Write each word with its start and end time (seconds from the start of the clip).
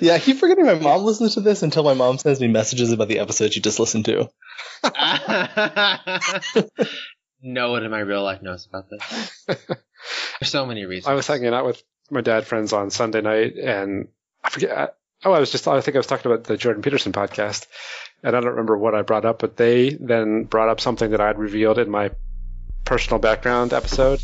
Yeah, 0.00 0.14
I 0.14 0.18
keep 0.18 0.38
forgetting 0.38 0.66
my 0.66 0.74
mom 0.74 1.04
listens 1.04 1.34
to 1.34 1.40
this 1.40 1.62
until 1.62 1.82
my 1.82 1.94
mom 1.94 2.18
sends 2.18 2.40
me 2.40 2.48
messages 2.48 2.92
about 2.92 3.08
the 3.08 3.18
episode 3.18 3.52
she 3.52 3.60
just 3.60 3.78
listened 3.78 4.04
to. 4.06 4.28
no 7.42 7.70
one 7.70 7.84
in 7.84 7.90
my 7.90 8.00
real 8.00 8.22
life 8.22 8.42
knows 8.42 8.66
about 8.66 8.90
this. 8.90 9.44
There's 9.46 10.50
so 10.50 10.66
many 10.66 10.84
reasons. 10.84 11.08
I 11.08 11.14
was 11.14 11.26
hanging 11.26 11.54
out 11.54 11.66
with 11.66 11.82
my 12.10 12.20
dad 12.20 12.46
friends 12.46 12.72
on 12.72 12.90
Sunday 12.90 13.20
night, 13.20 13.54
and 13.56 14.08
I 14.42 14.50
forget. 14.50 14.96
Oh, 15.24 15.32
I 15.32 15.40
was 15.40 15.50
just. 15.50 15.66
I 15.66 15.80
think 15.80 15.96
I 15.96 15.98
was 15.98 16.06
talking 16.06 16.30
about 16.30 16.44
the 16.44 16.56
Jordan 16.56 16.82
Peterson 16.82 17.12
podcast, 17.12 17.66
and 18.22 18.36
I 18.36 18.40
don't 18.40 18.50
remember 18.50 18.76
what 18.76 18.94
I 18.94 19.02
brought 19.02 19.24
up, 19.24 19.38
but 19.38 19.56
they 19.56 19.90
then 19.90 20.44
brought 20.44 20.68
up 20.68 20.80
something 20.80 21.10
that 21.10 21.20
I 21.20 21.26
had 21.26 21.38
revealed 21.38 21.78
in 21.78 21.90
my 21.90 22.10
personal 22.84 23.18
background 23.18 23.72
episode. 23.72 24.20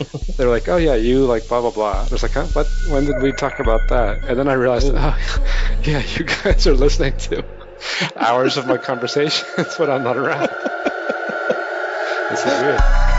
they 0.36 0.44
were 0.44 0.50
like, 0.50 0.68
"Oh 0.68 0.76
yeah, 0.76 0.94
you 0.94 1.24
like 1.26 1.48
blah 1.48 1.60
blah 1.60 1.70
blah." 1.70 2.06
I 2.06 2.08
was 2.08 2.22
like, 2.22 2.32
huh? 2.32 2.46
"What? 2.52 2.66
When 2.88 3.04
did 3.04 3.20
we 3.22 3.32
talk 3.32 3.58
about 3.60 3.88
that?" 3.88 4.24
And 4.24 4.38
then 4.38 4.48
I 4.48 4.54
realized, 4.54 4.92
oh 4.94 5.18
yeah, 5.82 6.02
you 6.16 6.24
guys 6.24 6.66
are 6.66 6.74
listening 6.74 7.16
to 7.28 7.44
hours 8.16 8.56
of 8.56 8.66
my 8.66 8.78
conversations 8.78 9.74
when 9.78 9.90
I'm 9.90 10.02
not 10.02 10.16
around. 10.16 10.48
this 12.30 12.46
is 12.46 12.62
weird. 12.62 13.09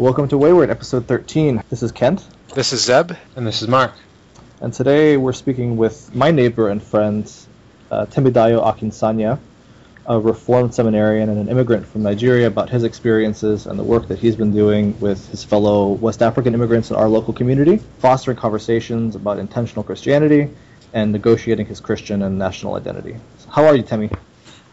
Welcome 0.00 0.28
to 0.28 0.38
Wayward, 0.38 0.70
episode 0.70 1.06
13. 1.06 1.62
This 1.68 1.82
is 1.82 1.92
Kent, 1.92 2.26
This 2.54 2.72
is 2.72 2.82
Zeb. 2.82 3.12
and 3.36 3.46
this 3.46 3.60
is 3.60 3.68
Mark. 3.68 3.92
and 4.62 4.72
today 4.72 5.18
we're 5.18 5.34
speaking 5.34 5.76
with 5.76 6.14
my 6.14 6.30
neighbor 6.30 6.70
and 6.70 6.82
friend, 6.82 7.30
uh, 7.90 8.06
Temidayo 8.06 8.64
Akinsanya, 8.64 9.38
a 10.06 10.18
reformed 10.18 10.74
seminarian 10.74 11.28
and 11.28 11.38
an 11.38 11.48
immigrant 11.50 11.86
from 11.86 12.02
Nigeria, 12.02 12.46
about 12.46 12.70
his 12.70 12.82
experiences 12.82 13.66
and 13.66 13.78
the 13.78 13.82
work 13.82 14.08
that 14.08 14.18
he's 14.18 14.36
been 14.36 14.52
doing 14.52 14.98
with 15.00 15.28
his 15.28 15.44
fellow 15.44 15.88
West 15.88 16.22
African 16.22 16.54
immigrants 16.54 16.88
in 16.88 16.96
our 16.96 17.08
local 17.08 17.34
community, 17.34 17.76
fostering 17.98 18.38
conversations 18.38 19.16
about 19.16 19.38
intentional 19.38 19.82
Christianity 19.82 20.48
and 20.94 21.12
negotiating 21.12 21.66
his 21.66 21.78
Christian 21.78 22.22
and 22.22 22.38
national 22.38 22.74
identity. 22.74 23.16
So 23.38 23.50
how 23.50 23.66
are 23.66 23.76
you, 23.76 23.82
Temi? 23.82 24.08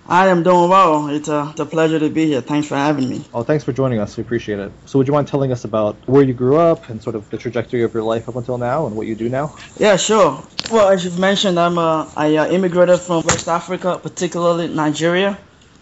I 0.09 0.27
am 0.27 0.41
doing 0.41 0.69
well. 0.69 1.09
It's 1.09 1.27
a, 1.27 1.49
it's 1.51 1.59
a 1.59 1.65
pleasure 1.65 1.99
to 1.99 2.09
be 2.09 2.27
here. 2.27 2.39
Thanks 2.39 2.67
for 2.67 2.75
having 2.75 3.09
me. 3.09 3.25
Oh, 3.33 3.43
thanks 3.43 3.65
for 3.65 3.73
joining 3.73 3.99
us. 3.99 4.15
We 4.15 4.21
appreciate 4.21 4.57
it. 4.59 4.71
So, 4.85 4.97
would 4.97 5.07
you 5.07 5.13
mind 5.13 5.27
telling 5.27 5.51
us 5.51 5.65
about 5.65 5.97
where 6.07 6.23
you 6.23 6.33
grew 6.33 6.55
up 6.55 6.89
and 6.89 7.03
sort 7.03 7.15
of 7.17 7.29
the 7.29 7.37
trajectory 7.37 7.83
of 7.83 7.93
your 7.93 8.03
life 8.03 8.29
up 8.29 8.37
until 8.37 8.57
now 8.57 8.87
and 8.87 8.95
what 8.95 9.05
you 9.05 9.15
do 9.15 9.27
now? 9.27 9.55
Yeah, 9.77 9.97
sure. 9.97 10.41
Well, 10.71 10.89
as 10.89 11.03
you've 11.03 11.19
mentioned, 11.19 11.59
I'm 11.59 11.77
uh, 11.77 12.09
I 12.15 12.37
uh, 12.37 12.47
immigrated 12.47 12.99
from 12.99 13.23
West 13.23 13.49
Africa, 13.49 13.99
particularly 14.01 14.69
Nigeria. 14.69 15.37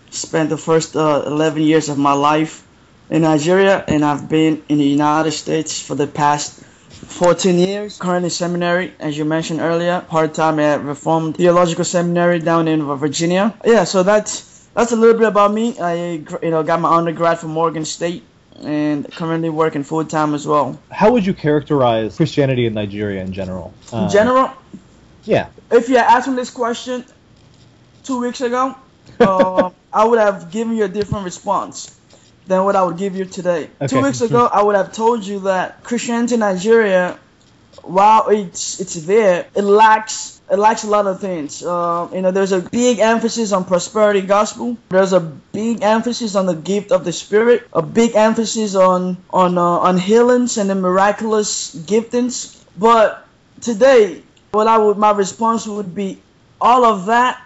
Spent 0.10 0.50
the 0.50 0.58
first 0.58 0.96
uh, 0.96 1.24
11 1.28 1.62
years 1.62 1.90
of 1.90 1.98
my 1.98 2.14
life 2.14 2.66
in 3.10 3.22
Nigeria, 3.22 3.84
and 3.88 4.04
I've 4.04 4.28
been 4.28 4.64
in 4.70 4.80
the 4.80 4.86
United 4.86 5.32
States 5.32 5.80
for 5.80 5.94
the 5.94 6.08
past 6.08 6.64
14 7.08 7.58
years. 7.58 7.98
Currently 7.98 8.30
seminary, 8.30 8.94
as 9.00 9.18
you 9.18 9.26
mentioned 9.26 9.60
earlier, 9.62 10.02
part-time 10.02 10.60
at 10.60 10.84
Reformed 10.84 11.38
Theological 11.38 11.86
Seminary 11.86 12.40
down 12.40 12.68
in 12.68 12.84
Virginia. 12.98 13.54
Yeah, 13.66 13.84
so 13.86 14.04
that's 14.04 14.68
that's 14.74 14.92
a 14.92 14.96
little 14.96 15.18
bit 15.18 15.28
about 15.28 15.54
me. 15.54 15.80
I 15.80 16.24
you 16.42 16.52
know 16.52 16.64
got 16.64 16.82
my 16.82 16.96
undergrad 16.96 17.40
from 17.40 17.52
Morgan 17.52 17.86
State 17.86 18.24
and 18.62 19.10
currently 19.12 19.50
working 19.50 19.84
full 19.84 20.06
time 20.06 20.34
as 20.34 20.46
well. 20.48 20.80
How 20.92 21.12
would 21.12 21.26
you 21.26 21.34
characterize 21.34 22.16
Christianity 22.18 22.66
in 22.66 22.74
Nigeria 22.74 23.22
in 23.24 23.34
general? 23.34 23.74
Uh, 23.92 24.04
In 24.04 24.10
general, 24.10 24.52
Yeah. 25.24 25.48
if 25.72 25.90
you 25.90 25.98
asked 25.98 26.28
me 26.28 26.36
this 26.36 26.50
question 26.52 27.04
two 28.04 28.20
weeks 28.20 28.42
ago, 28.42 28.76
uh, 29.20 29.70
I 29.94 30.06
would 30.06 30.20
have 30.20 30.52
given 30.52 30.76
you 30.76 30.84
a 30.86 30.88
different 30.90 31.26
response 31.26 31.95
than 32.48 32.64
what 32.64 32.76
I 32.76 32.84
would 32.84 32.98
give 32.98 33.16
you 33.16 33.26
today. 33.26 33.70
Two 33.88 34.02
weeks 34.02 34.22
ago, 34.22 34.46
I 34.52 34.64
would 34.64 34.76
have 34.76 34.94
told 34.94 35.26
you 35.26 35.40
that 35.42 35.84
Christianity 35.84 36.36
in 36.36 36.40
Nigeria, 36.42 37.18
while 37.84 38.30
it's 38.30 38.80
it's 38.80 38.96
there, 39.06 39.48
it 39.56 39.64
lacks 39.64 40.36
it 40.50 40.60
lacks 40.60 40.84
a 40.84 40.88
lot 40.88 41.08
of 41.08 41.20
things. 41.20 41.64
Uh, 41.64 42.08
you 42.14 42.22
know, 42.22 42.32
there's 42.32 42.52
a 42.52 42.62
big 42.62 43.00
emphasis 43.00 43.52
on 43.52 43.66
prosperity 43.66 44.22
gospel. 44.22 44.78
There's 44.90 45.14
a 45.14 45.20
big 45.20 45.82
emphasis 45.82 46.36
on 46.36 46.46
the 46.46 46.56
gift 46.56 46.92
of 46.92 47.04
the 47.04 47.12
Spirit. 47.12 47.68
A 47.74 47.82
big 47.82 48.16
emphasis 48.16 48.76
on 48.76 49.18
on 49.32 49.58
uh, 49.58 49.62
on 49.62 49.98
healings 49.98 50.58
and 50.58 50.70
the 50.70 50.76
miraculous 50.76 51.76
giftings. 51.76 52.62
But 52.78 53.26
today, 53.62 54.22
what 54.52 54.68
I 54.68 54.78
would 54.78 54.98
my 54.98 55.12
response 55.12 55.66
would 55.66 55.96
be 55.96 56.22
all 56.62 56.86
of 56.86 57.08
that 57.08 57.42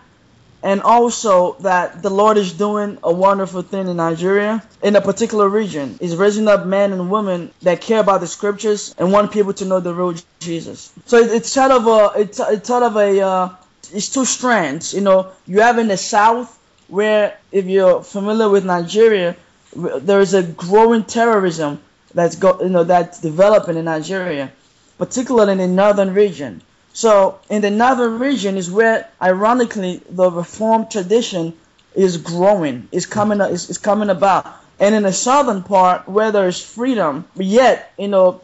and 0.61 0.81
also 0.81 1.53
that 1.61 2.01
the 2.01 2.09
Lord 2.09 2.37
is 2.37 2.53
doing 2.53 2.97
a 3.03 3.13
wonderful 3.13 3.61
thing 3.61 3.87
in 3.87 3.97
Nigeria, 3.97 4.63
in 4.83 4.95
a 4.95 5.01
particular 5.01 5.47
region. 5.47 5.97
He's 5.99 6.15
raising 6.15 6.47
up 6.47 6.65
men 6.65 6.91
and 6.91 7.09
women 7.09 7.51
that 7.61 7.81
care 7.81 7.99
about 7.99 8.21
the 8.21 8.27
scriptures 8.27 8.93
and 8.97 9.11
want 9.11 9.31
people 9.31 9.53
to 9.53 9.65
know 9.65 9.79
the 9.79 9.93
real 9.93 10.15
Jesus. 10.39 10.91
So 11.05 11.17
it's 11.17 11.49
sort 11.49 11.71
of 11.71 11.87
a, 11.87 12.19
it's, 12.19 12.39
it's 12.39 12.67
sort 12.67 12.83
of 12.83 12.95
a, 12.97 13.21
uh, 13.21 13.55
it's 13.93 14.09
two 14.09 14.25
strands. 14.25 14.93
You 14.93 15.01
know, 15.01 15.31
you 15.47 15.61
have 15.61 15.77
in 15.79 15.87
the 15.87 15.97
south 15.97 16.57
where, 16.87 17.37
if 17.51 17.65
you're 17.65 18.03
familiar 18.03 18.49
with 18.49 18.65
Nigeria, 18.65 19.35
there 19.75 20.19
is 20.19 20.33
a 20.33 20.43
growing 20.43 21.03
terrorism 21.03 21.79
that's 22.13 22.35
go, 22.35 22.59
you 22.61 22.69
know, 22.69 22.83
that's 22.83 23.21
developing 23.21 23.77
in 23.77 23.85
Nigeria, 23.85 24.51
particularly 24.97 25.51
in 25.53 25.57
the 25.59 25.67
northern 25.67 26.13
region. 26.13 26.61
So 26.99 27.39
in 27.49 27.61
the 27.61 27.69
northern 27.69 28.19
region 28.19 28.57
is 28.57 28.69
where, 28.69 29.07
ironically, 29.21 30.01
the 30.09 30.29
Reformed 30.29 30.91
tradition 30.91 31.53
is 31.95 32.17
growing, 32.17 32.89
is 32.91 33.05
coming, 33.05 33.39
is, 33.39 33.69
is 33.69 33.77
coming 33.77 34.09
about. 34.09 34.45
And 34.81 34.93
in 34.93 35.03
the 35.03 35.13
southern 35.13 35.63
part, 35.63 36.09
where 36.09 36.33
there 36.33 36.49
is 36.49 36.59
freedom, 36.59 37.23
but 37.37 37.45
yet 37.45 37.93
you 37.97 38.09
know, 38.09 38.41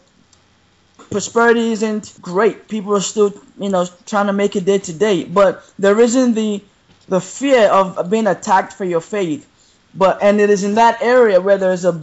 prosperity 1.12 1.74
isn't 1.74 2.18
great. 2.22 2.70
People 2.70 2.96
are 2.96 3.02
still, 3.02 3.34
you 3.60 3.68
know, 3.68 3.90
trying 4.06 4.28
to 4.28 4.34
make 4.34 4.56
it 4.56 4.64
day 4.64 4.78
to 4.78 4.94
day. 4.94 5.26
But 5.26 5.70
there 5.78 6.00
isn't 6.00 6.34
the 6.36 6.64
the 7.10 7.20
fear 7.20 7.68
of 7.68 8.10
being 8.10 8.26
attacked 8.26 8.72
for 8.72 8.86
your 8.86 9.02
faith. 9.02 9.46
But 9.94 10.24
and 10.24 10.40
it 10.40 10.50
is 10.50 10.64
in 10.64 10.76
that 10.76 11.02
area 11.02 11.42
where 11.42 11.58
there's 11.58 11.84
a 11.84 12.02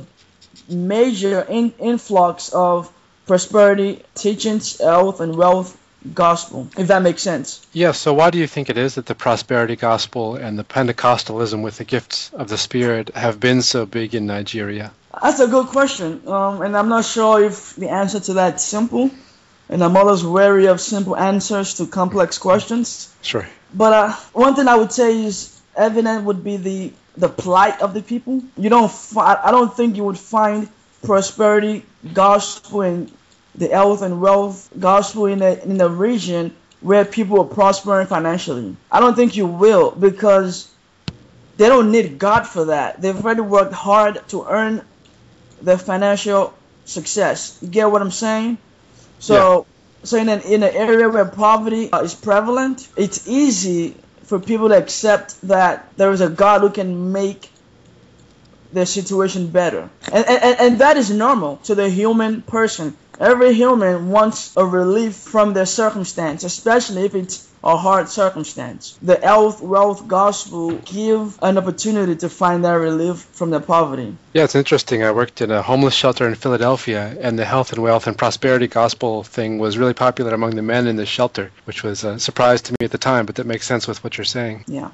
major 0.69 1.41
in, 1.49 1.73
influx 1.79 2.51
of 2.51 2.93
prosperity 3.27 4.03
teachings, 4.15 4.79
health, 4.79 5.21
and 5.21 5.34
wealth 5.34 5.79
gospel. 6.15 6.69
If 6.77 6.89
that 6.89 7.03
makes 7.03 7.23
sense. 7.23 7.67
Yeah, 7.73 7.93
so 7.93 8.13
why 8.13 8.31
do 8.31 8.39
you 8.39 8.47
think 8.47 8.71
it 8.71 8.79
is 8.79 8.95
that 8.97 9.07
the 9.07 9.15
prosperity 9.15 9.77
gospel 9.77 10.37
and 10.37 10.59
the 10.59 10.65
Pentecostalism 10.65 11.63
with 11.63 11.79
the 11.79 11.85
gifts 11.85 12.31
of 12.35 12.49
the 12.49 12.59
Spirit 12.59 13.15
have 13.15 13.41
been 13.41 13.63
so 13.63 13.87
big 13.87 14.15
in 14.15 14.27
Nigeria? 14.27 14.93
That's 15.23 15.41
a 15.41 15.47
good 15.47 15.67
question, 15.67 16.27
um, 16.27 16.63
and 16.63 16.77
I'm 16.77 16.89
not 16.89 17.05
sure 17.05 17.43
if 17.45 17.77
the 17.77 17.89
answer 17.89 18.21
to 18.21 18.35
that 18.35 18.57
is 18.57 18.63
simple. 18.63 19.11
And 19.69 19.83
I'm 19.83 19.97
always 19.97 20.23
wary 20.23 20.67
of 20.67 20.81
simple 20.81 21.17
answers 21.17 21.75
to 21.75 21.87
complex 21.87 22.37
questions. 22.37 23.15
Sure. 23.23 23.49
But 23.73 23.93
uh, 23.93 24.13
one 24.33 24.55
thing 24.55 24.69
I 24.69 24.77
would 24.77 24.93
say 24.93 25.25
is 25.25 25.61
evident 25.75 26.25
would 26.25 26.45
be 26.45 26.57
the 26.57 26.93
the 27.17 27.29
plight 27.29 27.81
of 27.81 27.95
the 27.95 28.03
people. 28.03 28.43
You 28.57 28.69
don't. 28.69 28.91
Fi- 28.91 29.41
I 29.43 29.51
don't 29.51 29.75
think 29.75 29.97
you 29.97 30.05
would 30.05 30.19
find 30.19 30.69
prosperity 31.03 31.84
gospel 32.13 32.83
and 32.83 33.11
the 33.55 33.69
health 33.69 34.03
and 34.03 34.21
wealth 34.21 34.71
gospel 34.79 35.27
in 35.27 35.43
a 35.43 35.55
in 35.65 35.81
a 35.81 35.89
region 35.89 36.55
where 36.81 37.05
people 37.05 37.41
are 37.41 37.45
prospering 37.45 38.07
financially. 38.07 38.77
I 38.91 39.01
don't 39.01 39.15
think 39.15 39.37
you 39.37 39.47
will 39.47 39.91
because 39.93 40.69
they 41.57 41.69
don't 41.69 41.93
need 41.93 42.19
God 42.19 42.47
for 42.47 42.66
that. 42.66 43.01
They've 43.01 43.16
already 43.16 43.43
worked 43.43 43.72
hard 43.72 44.27
to 44.28 44.47
earn 44.49 44.83
their 45.60 45.78
financial 45.78 46.54
success. 46.84 47.59
You 47.63 47.69
get 47.69 47.91
what 47.91 48.03
I'm 48.03 48.10
saying? 48.10 48.59
So, 49.21 49.66
so 50.03 50.16
in 50.16 50.28
an 50.28 50.41
in 50.41 50.63
an 50.63 50.75
area 50.75 51.09
where 51.09 51.25
poverty 51.25 51.93
uh, 51.93 52.03
is 52.03 52.15
prevalent, 52.15 52.89
it's 52.97 53.28
easy 53.28 53.95
for 54.25 54.41
people 54.41 54.71
to 54.71 54.77
accept 54.77 55.41
that 55.43 55.93
there 55.97 56.10
is 56.10 56.21
a 56.21 56.28
God 56.28 56.63
who 56.63 56.71
can 56.71 57.13
make 57.13 57.51
their 58.72 58.87
situation 58.87 59.48
better, 59.48 59.89
and 60.10 60.27
and, 60.27 60.60
and 60.60 60.78
that 60.81 60.97
is 60.97 61.10
normal 61.10 61.59
to 61.59 61.75
the 61.75 61.89
human 61.89 62.43
person. 62.43 62.97
Every 63.20 63.54
human 63.54 64.10
wants 64.10 64.56
a 64.56 64.64
relief 64.64 65.14
from 65.14 65.53
their 65.53 65.66
circumstance, 65.66 66.44
especially 66.44 67.04
if 67.04 67.14
it's 67.14 67.48
a 67.64 67.76
hard 67.76 68.09
circumstance. 68.09 68.98
The 69.03 69.16
health 69.16 69.62
wealth 69.62 70.09
gospel 70.09 70.72
give 70.72 71.38
an 71.42 71.59
opportunity 71.59 72.16
to 72.16 72.28
find 72.28 72.64
that 72.64 72.72
relief 72.72 73.18
from 73.32 73.50
their 73.50 73.60
poverty. 73.60 74.16
Yeah, 74.32 74.44
it's 74.44 74.56
interesting. 74.56 75.04
I 75.04 75.12
worked 75.12 75.41
in 75.41 75.50
a 75.50 75.62
homeless 75.62 75.94
shelter 75.94 76.26
in 76.26 76.34
Philadelphia, 76.34 77.16
and 77.20 77.38
the 77.38 77.44
health 77.44 77.72
and 77.72 77.82
wealth 77.82 78.06
and 78.09 78.18
prosperity 78.18 78.66
gospel 78.66 79.22
thing 79.22 79.59
was 79.59 79.78
really 79.78 79.94
popular 79.94 80.34
among 80.34 80.56
the 80.56 80.62
men 80.62 80.86
in 80.88 80.97
the 80.97 81.06
shelter, 81.06 81.53
which 81.64 81.84
was 81.84 82.03
a 82.03 82.18
surprise 82.18 82.62
to 82.62 82.72
me 82.72 82.84
at 82.84 82.91
the 82.91 82.98
time, 82.98 83.26
but 83.26 83.36
that 83.36 83.47
makes 83.47 83.66
sense 83.66 83.86
with 83.86 84.03
what 84.03 84.18
you're 84.18 84.24
saying. 84.24 84.64
Yeah. 84.66 84.91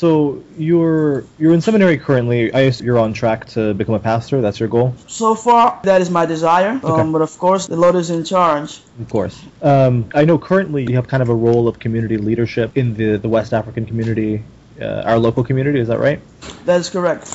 So 0.00 0.42
you're 0.56 1.24
you're 1.38 1.52
in 1.52 1.60
seminary 1.60 1.98
currently. 1.98 2.50
I 2.54 2.72
you're 2.80 2.98
on 2.98 3.12
track 3.12 3.44
to 3.48 3.74
become 3.74 3.94
a 3.94 3.98
pastor. 3.98 4.40
That's 4.40 4.58
your 4.58 4.70
goal. 4.70 4.94
So 5.06 5.34
far, 5.34 5.78
that 5.82 6.00
is 6.00 6.08
my 6.08 6.24
desire. 6.24 6.80
Okay. 6.82 7.02
Um, 7.02 7.12
but 7.12 7.20
of 7.20 7.36
course, 7.36 7.66
the 7.66 7.76
Lord 7.76 7.96
is 7.96 8.08
in 8.08 8.24
charge. 8.24 8.80
Of 8.98 9.10
course. 9.10 9.44
Um, 9.60 10.08
I 10.14 10.24
know 10.24 10.38
currently 10.38 10.86
you 10.88 10.94
have 10.94 11.06
kind 11.06 11.22
of 11.22 11.28
a 11.28 11.34
role 11.34 11.68
of 11.68 11.78
community 11.78 12.16
leadership 12.16 12.78
in 12.78 12.94
the 12.94 13.18
the 13.18 13.28
West 13.28 13.52
African 13.52 13.84
community, 13.84 14.42
uh, 14.80 15.02
our 15.10 15.18
local 15.18 15.44
community. 15.44 15.80
Is 15.80 15.88
that 15.88 16.00
right? 16.00 16.18
That 16.64 16.80
is 16.80 16.88
correct. 16.88 17.26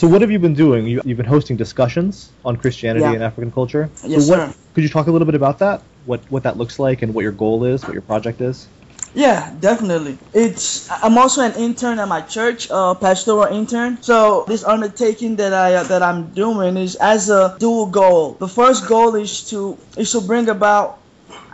So 0.00 0.08
what 0.08 0.22
have 0.22 0.30
you 0.30 0.38
been 0.38 0.54
doing? 0.54 0.86
You, 0.86 1.02
you've 1.04 1.18
been 1.18 1.32
hosting 1.36 1.58
discussions 1.58 2.32
on 2.46 2.56
Christianity 2.56 3.04
Yeah. 3.04 3.12
and 3.12 3.22
African 3.22 3.52
culture. 3.52 3.90
Yes, 4.06 4.24
so 4.24 4.30
what, 4.30 4.38
sir. 4.40 4.54
Could 4.72 4.84
you 4.84 4.88
talk 4.96 5.08
a 5.08 5.12
little 5.12 5.26
bit 5.26 5.34
about 5.34 5.58
that? 5.58 5.82
What 6.06 6.20
what 6.30 6.44
that 6.44 6.56
looks 6.56 6.78
like 6.78 7.02
and 7.02 7.12
what 7.12 7.24
your 7.28 7.36
goal 7.44 7.64
is, 7.64 7.84
what 7.84 7.92
your 7.92 8.06
project 8.12 8.40
is? 8.40 8.68
Yeah, 9.12 9.54
definitely. 9.58 10.18
It's 10.32 10.88
I'm 10.90 11.18
also 11.18 11.42
an 11.42 11.52
intern 11.54 11.98
at 11.98 12.08
my 12.08 12.20
church, 12.22 12.68
uh, 12.70 12.94
pastoral 12.94 13.44
intern. 13.52 13.98
So 14.02 14.44
this 14.46 14.64
undertaking 14.64 15.36
that 15.36 15.52
I 15.52 15.74
uh, 15.74 15.82
that 15.84 16.02
I'm 16.02 16.32
doing 16.32 16.76
is 16.76 16.94
as 16.96 17.28
a 17.28 17.56
dual 17.58 17.86
goal. 17.86 18.34
The 18.38 18.48
first 18.48 18.86
goal 18.86 19.14
is 19.16 19.44
to 19.50 19.78
is 19.96 20.12
to 20.12 20.20
bring 20.20 20.48
about 20.48 20.98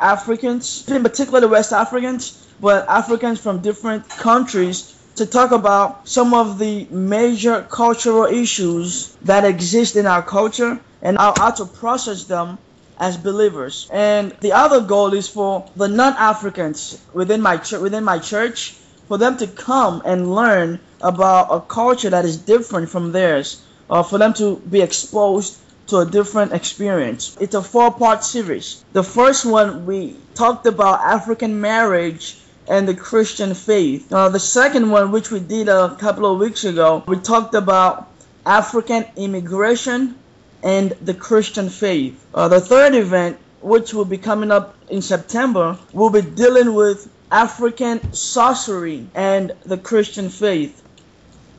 Africans, 0.01 0.85
in 0.89 1.03
particular 1.03 1.41
the 1.41 1.49
West 1.49 1.73
Africans, 1.73 2.47
but 2.61 2.87
Africans 2.89 3.41
from 3.41 3.61
different 3.63 4.09
countries 4.09 4.93
to 5.17 5.25
talk 5.27 5.51
about 5.53 6.07
some 6.09 6.35
of 6.35 6.59
the 6.59 6.87
major 6.91 7.63
cultural 7.71 8.25
issues 8.27 9.17
that 9.23 9.45
exist 9.45 9.97
in 9.97 10.07
our 10.07 10.23
culture 10.23 10.79
and 11.01 11.17
how, 11.17 11.33
how 11.39 11.51
to 11.51 11.65
process 11.65 12.25
them 12.25 12.59
as 12.99 13.17
believers. 13.17 13.89
And 13.93 14.33
the 14.41 14.53
other 14.53 14.81
goal 14.81 15.13
is 15.13 15.29
for 15.29 15.69
the 15.77 15.89
non-Africans 15.89 17.01
within 17.13 17.41
my 17.41 17.57
church, 17.57 17.81
within 17.81 18.05
my 18.05 18.19
church, 18.19 18.75
for 19.09 19.19
them 19.19 19.37
to 19.39 19.47
come 19.47 20.03
and 20.05 20.35
learn 20.35 20.81
about 21.01 21.49
a 21.51 21.61
culture 21.61 22.11
that 22.11 22.25
is 22.25 22.37
different 22.37 22.89
from 22.89 23.13
theirs, 23.13 23.63
or 23.89 24.03
for 24.03 24.19
them 24.19 24.33
to 24.35 24.57
be 24.57 24.81
exposed 24.81 25.59
to 25.87 25.99
a 25.99 26.07
different 26.07 26.53
experience. 26.53 27.37
It's 27.41 27.55
a 27.55 27.63
four-part 27.63 28.25
series. 28.25 28.85
The 28.93 29.05
first 29.05 29.45
one 29.45 29.87
we 29.87 30.17
talked 30.35 30.67
about 30.67 31.01
African 31.01 31.61
marriage 31.61 32.39
and 32.69 32.89
the 32.89 32.95
Christian 32.95 33.55
faith. 33.55 34.13
Uh, 34.13 34.29
the 34.29 34.41
second 34.41 34.91
one, 34.91 35.13
which 35.13 35.31
we 35.31 35.39
did 35.39 35.69
a 35.69 35.95
couple 36.01 36.33
of 36.33 36.41
weeks 36.41 36.65
ago, 36.65 37.05
we 37.07 37.17
talked 37.17 37.55
about 37.55 38.11
African 38.45 39.05
immigration 39.17 40.17
and 40.63 40.91
the 41.03 41.15
Christian 41.15 41.69
faith. 41.69 42.25
Uh, 42.35 42.49
the 42.49 42.61
third 42.61 42.95
event, 42.95 43.39
which 43.61 43.95
will 43.95 44.05
be 44.05 44.19
coming 44.19 44.51
up 44.51 44.75
in 44.89 45.03
September, 45.03 45.79
will 45.93 46.11
be 46.11 46.23
dealing 46.23 46.75
with 46.75 47.11
African 47.31 48.13
sorcery 48.13 49.07
and 49.15 49.53
the 49.65 49.77
Christian 49.77 50.29
faith. 50.29 50.83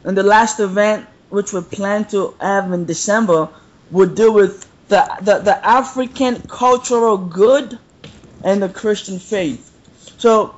And 0.04 0.18
the 0.18 0.24
last 0.24 0.60
event, 0.60 1.06
which 1.30 1.54
we 1.54 1.62
plan 1.62 2.06
to 2.06 2.34
have 2.40 2.72
in 2.72 2.86
December, 2.86 3.50
will 3.92 4.10
deal 4.10 4.34
with 4.34 4.68
the, 4.88 5.06
the, 5.22 5.40
the 5.40 5.66
African 5.66 6.42
cultural 6.44 7.18
good 7.18 7.78
and 8.44 8.62
the 8.62 8.70
Christian 8.70 9.20
faith. 9.20 9.72
So 10.18 10.56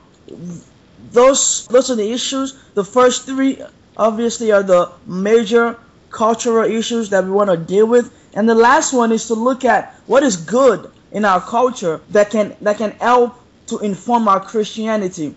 those 1.12 1.68
those 1.68 1.90
are 1.90 1.96
the 1.96 2.12
issues. 2.12 2.58
The 2.76 2.84
first 2.84 3.26
three 3.26 3.62
obviously 3.98 4.52
are 4.52 4.64
the 4.64 4.92
major 5.06 5.78
cultural 6.12 6.70
issues 6.70 7.10
that 7.10 7.24
we 7.24 7.32
want 7.32 7.50
to 7.50 7.58
deal 7.58 7.86
with, 7.86 8.14
and 8.34 8.48
the 8.48 8.56
last 8.56 8.94
one 8.94 9.12
is 9.12 9.28
to 9.28 9.34
look 9.34 9.66
at 9.66 9.94
what 10.06 10.24
is 10.24 10.38
good 10.38 10.92
in 11.12 11.26
our 11.26 11.42
culture 11.42 12.02
that 12.10 12.30
can 12.30 12.56
that 12.62 12.78
can 12.78 12.92
help 12.92 13.36
to 13.68 13.80
inform 13.80 14.28
our 14.28 14.40
Christianity. 14.40 15.36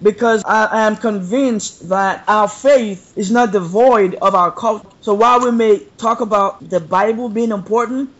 Because 0.00 0.44
I, 0.44 0.66
I 0.66 0.86
am 0.86 0.96
convinced 0.96 1.88
that 1.88 2.22
our 2.28 2.48
faith 2.48 3.12
is 3.16 3.32
not 3.32 3.50
devoid 3.50 4.14
of 4.16 4.34
our 4.36 4.52
culture. 4.52 4.86
So 5.00 5.14
while 5.14 5.40
we 5.40 5.50
may 5.50 5.80
talk 5.96 6.20
about 6.20 6.68
the 6.70 6.78
Bible 6.78 7.28
being 7.28 7.50
important, 7.50 8.10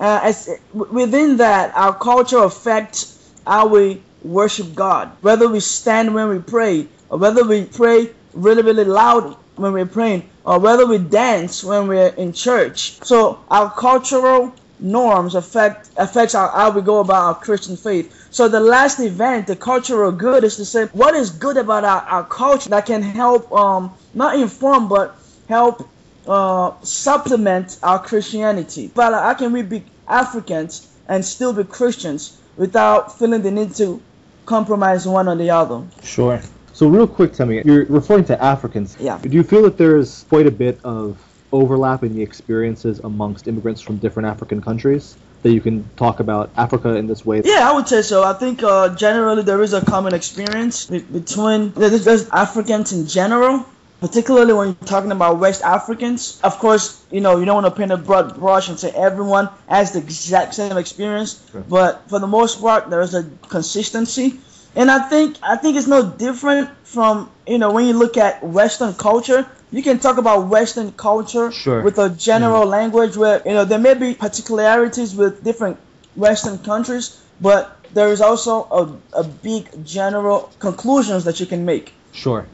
uh, 0.00 0.20
as 0.24 0.50
within 0.72 1.36
that, 1.36 1.76
our 1.76 1.94
culture 1.94 2.42
affects 2.42 3.30
how 3.46 3.68
we 3.68 4.02
worship 4.24 4.74
God. 4.74 5.12
Whether 5.20 5.48
we 5.48 5.60
stand 5.60 6.12
when 6.12 6.28
we 6.28 6.40
pray, 6.40 6.88
or 7.08 7.18
whether 7.18 7.44
we 7.44 7.66
pray 7.66 8.10
really, 8.32 8.62
really 8.62 8.84
loud 8.84 9.36
when 9.62 9.72
we're 9.72 9.86
praying, 9.86 10.28
or 10.44 10.58
whether 10.58 10.86
we 10.86 10.98
dance 10.98 11.64
when 11.64 11.86
we're 11.88 12.08
in 12.08 12.32
church. 12.32 13.02
So 13.02 13.38
our 13.50 13.70
cultural 13.70 14.52
norms 14.78 15.34
affect 15.34 15.90
affects 15.96 16.34
our, 16.34 16.50
how 16.50 16.70
we 16.70 16.82
go 16.82 16.98
about 16.98 17.22
our 17.22 17.34
Christian 17.36 17.76
faith. 17.76 18.28
So 18.30 18.48
the 18.48 18.60
last 18.60 18.98
event, 19.00 19.46
the 19.46 19.56
cultural 19.56 20.10
good, 20.10 20.44
is 20.44 20.56
to 20.56 20.64
say 20.64 20.86
what 20.86 21.14
is 21.14 21.30
good 21.30 21.56
about 21.56 21.84
our, 21.84 22.02
our 22.02 22.24
culture 22.24 22.70
that 22.70 22.86
can 22.86 23.02
help 23.02 23.50
um 23.52 23.94
not 24.12 24.38
inform 24.38 24.88
but 24.88 25.16
help 25.48 25.88
uh, 26.26 26.72
supplement 26.82 27.78
our 27.82 27.98
Christianity. 27.98 28.90
But 28.94 29.12
how 29.12 29.34
can 29.34 29.52
we 29.52 29.62
be 29.62 29.84
Africans 30.06 30.88
and 31.08 31.24
still 31.24 31.52
be 31.52 31.64
Christians 31.64 32.38
without 32.56 33.18
feeling 33.18 33.42
the 33.42 33.50
need 33.50 33.74
to 33.76 34.00
compromise 34.46 35.06
one 35.06 35.28
or 35.28 35.36
the 35.36 35.50
other? 35.50 35.82
Sure. 36.02 36.40
So 36.72 36.88
real 36.88 37.06
quick, 37.06 37.32
tell 37.32 37.46
me, 37.46 37.62
you're 37.64 37.84
referring 37.86 38.24
to 38.26 38.42
Africans. 38.42 38.96
Yeah. 38.98 39.18
Do 39.18 39.28
you 39.28 39.42
feel 39.42 39.62
that 39.62 39.76
there's 39.76 40.24
quite 40.24 40.46
a 40.46 40.50
bit 40.50 40.80
of 40.84 41.18
overlap 41.52 42.02
in 42.02 42.14
the 42.14 42.22
experiences 42.22 42.98
amongst 43.00 43.46
immigrants 43.46 43.82
from 43.82 43.98
different 43.98 44.28
African 44.28 44.62
countries? 44.62 45.16
That 45.42 45.52
you 45.52 45.60
can 45.60 45.88
talk 45.96 46.20
about 46.20 46.50
Africa 46.56 46.94
in 46.94 47.08
this 47.08 47.26
way? 47.26 47.42
Yeah, 47.44 47.68
I 47.68 47.72
would 47.72 47.88
say 47.88 48.02
so. 48.02 48.22
I 48.22 48.32
think 48.32 48.62
uh, 48.62 48.94
generally 48.94 49.42
there 49.42 49.60
is 49.60 49.72
a 49.72 49.84
common 49.84 50.14
experience 50.14 50.86
be- 50.86 51.00
between 51.00 51.72
there's, 51.72 52.04
there's 52.04 52.28
Africans 52.30 52.92
in 52.92 53.08
general, 53.08 53.66
particularly 54.00 54.52
when 54.52 54.68
you're 54.68 54.88
talking 54.88 55.10
about 55.10 55.40
West 55.40 55.62
Africans. 55.62 56.40
Of 56.44 56.58
course, 56.58 57.04
you 57.10 57.20
know 57.20 57.38
you 57.40 57.44
don't 57.44 57.60
want 57.60 57.74
to 57.74 57.76
paint 57.76 57.90
a 57.90 57.96
broad 57.96 58.38
brush 58.38 58.68
and 58.68 58.78
say 58.78 58.90
everyone 58.90 59.48
has 59.68 59.90
the 59.92 59.98
exact 59.98 60.54
same 60.54 60.78
experience, 60.78 61.44
but 61.68 62.08
for 62.08 62.20
the 62.20 62.28
most 62.28 62.60
part 62.60 62.88
there 62.88 63.00
is 63.02 63.14
a 63.14 63.28
consistency. 63.48 64.38
And 64.74 64.90
I 64.90 65.00
think 65.08 65.36
I 65.42 65.56
think 65.56 65.76
it's 65.76 65.86
no 65.86 66.08
different 66.10 66.70
from 66.84 67.30
you 67.46 67.58
know 67.58 67.72
when 67.72 67.86
you 67.86 67.92
look 67.92 68.16
at 68.16 68.42
Western 68.42 68.94
culture. 68.94 69.46
You 69.70 69.82
can 69.82 69.98
talk 69.98 70.18
about 70.18 70.48
Western 70.48 70.92
culture 70.92 71.50
Sure. 71.50 71.80
with 71.80 71.98
a 71.98 72.10
general 72.10 72.62
mm-hmm. 72.62 72.70
language 72.70 73.16
where 73.16 73.42
you 73.44 73.52
know 73.52 73.64
there 73.64 73.78
may 73.78 73.94
be 73.94 74.14
particularities 74.14 75.14
with 75.14 75.42
different 75.42 75.78
Western 76.14 76.58
countries, 76.58 77.20
but 77.40 77.78
there 77.94 78.08
is 78.08 78.20
also 78.20 78.64
a, 78.64 79.20
a 79.20 79.24
big 79.24 79.84
general 79.84 80.52
conclusions 80.58 81.24
that 81.24 81.40
you 81.40 81.46
can 81.46 81.64
make. 81.64 81.92
Sure. 82.12 82.46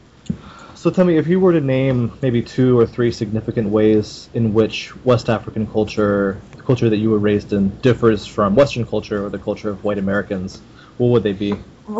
So 0.75 0.89
tell 0.89 1.03
me, 1.03 1.17
if 1.17 1.27
you 1.27 1.41
were 1.41 1.51
to 1.51 1.59
name 1.59 2.13
maybe 2.21 2.41
two 2.41 2.79
or 2.79 2.87
three 2.87 3.11
significant 3.11 3.69
ways 3.69 4.29
in 4.33 4.53
which 4.53 4.95
West 5.03 5.29
African 5.29 5.67
culture, 5.67 6.39
the 6.55 6.61
culture 6.61 6.89
that 6.89 6.95
you 6.95 7.09
were 7.09 7.17
raised 7.17 7.51
in, 7.51 7.69
differs 7.81 8.25
from 8.25 8.55
Western 8.55 8.85
culture 8.85 9.25
or 9.25 9.29
the 9.29 9.39
culture 9.39 9.69
of 9.69 9.83
white 9.83 9.97
Americans, 9.97 10.61
what 10.97 11.07
would 11.09 11.23
they 11.23 11.33
be? 11.33 11.55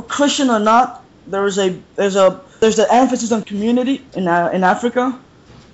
Christian 0.08 0.50
or 0.50 0.60
not, 0.60 1.06
there 1.26 1.46
is 1.46 1.58
a 1.58 1.70
there's 1.96 2.16
a 2.16 2.46
there's 2.62 2.76
the 2.76 2.92
emphasis 2.94 3.32
on 3.32 3.44
community 3.44 4.08
in 4.14 4.28
uh, 4.28 4.50
in 4.54 4.64
Africa, 4.64 5.20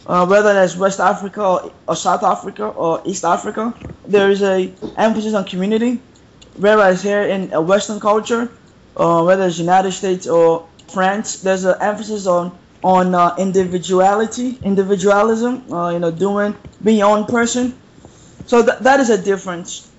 uh, 0.05 0.25
whether 0.25 0.53
that's 0.53 0.75
West 0.75 0.99
Africa 0.99 1.43
or, 1.43 1.73
or 1.87 1.95
South 1.95 2.23
Africa 2.23 2.65
or 2.67 3.01
East 3.05 3.23
Africa. 3.25 3.73
There 4.05 4.29
is 4.29 4.41
a 4.43 4.75
emphasis 4.97 5.33
on 5.33 5.45
community, 5.45 6.01
whereas 6.53 7.01
here 7.01 7.23
in 7.23 7.53
a 7.53 7.61
Western 7.61 7.99
culture, 7.99 8.51
uh, 8.95 9.23
whether 9.23 9.45
it's 9.47 9.59
United 9.59 9.91
States 9.91 10.27
or 10.27 10.69
France, 10.91 11.41
there's 11.41 11.65
an 11.65 11.75
emphasis 11.81 12.27
on 12.27 12.57
on 12.83 13.15
uh, 13.15 13.35
individuality, 13.37 14.59
individualism. 14.63 15.71
Uh, 15.71 15.91
you 15.91 15.99
know, 15.99 16.11
doing 16.11 16.55
own 17.01 17.25
person. 17.25 17.73
So 18.45 18.63
th- 18.65 18.79
that 18.79 18.99
is 18.99 19.09
a 19.09 19.21
difference. 19.21 19.91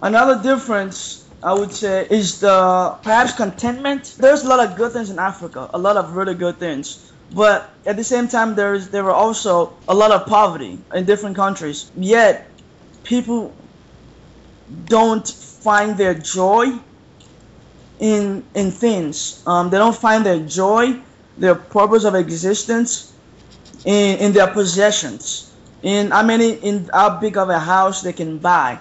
Another 0.00 0.40
difference 0.42 1.27
I 1.42 1.54
would 1.54 1.72
say 1.72 2.06
is 2.10 2.40
the 2.40 2.98
perhaps 3.02 3.32
contentment. 3.32 4.16
There's 4.18 4.42
a 4.42 4.48
lot 4.48 4.60
of 4.60 4.76
good 4.76 4.92
things 4.92 5.10
in 5.10 5.18
Africa, 5.18 5.70
a 5.72 5.78
lot 5.78 5.96
of 5.96 6.16
really 6.16 6.34
good 6.34 6.58
things. 6.58 7.12
But 7.32 7.70
at 7.86 7.96
the 7.96 8.04
same 8.04 8.26
time 8.26 8.54
there's 8.54 8.88
there 8.88 9.04
are 9.04 9.14
also 9.14 9.74
a 9.86 9.94
lot 9.94 10.10
of 10.10 10.26
poverty 10.26 10.78
in 10.94 11.04
different 11.04 11.36
countries. 11.36 11.92
Yet 11.96 12.50
people 13.04 13.54
don't 14.86 15.28
find 15.28 15.96
their 15.96 16.14
joy 16.14 16.72
in 18.00 18.44
in 18.54 18.70
things. 18.72 19.42
Um, 19.46 19.70
they 19.70 19.78
don't 19.78 19.96
find 19.96 20.26
their 20.26 20.40
joy, 20.40 21.00
their 21.36 21.54
purpose 21.54 22.04
of 22.04 22.16
existence 22.16 23.14
in 23.84 24.18
in 24.18 24.32
their 24.32 24.48
possessions. 24.48 25.54
In 25.82 26.10
how 26.10 26.24
many 26.24 26.54
in 26.54 26.90
how 26.92 27.20
big 27.20 27.36
of 27.36 27.48
a 27.48 27.60
house 27.60 28.02
they 28.02 28.12
can 28.12 28.38
buy. 28.38 28.80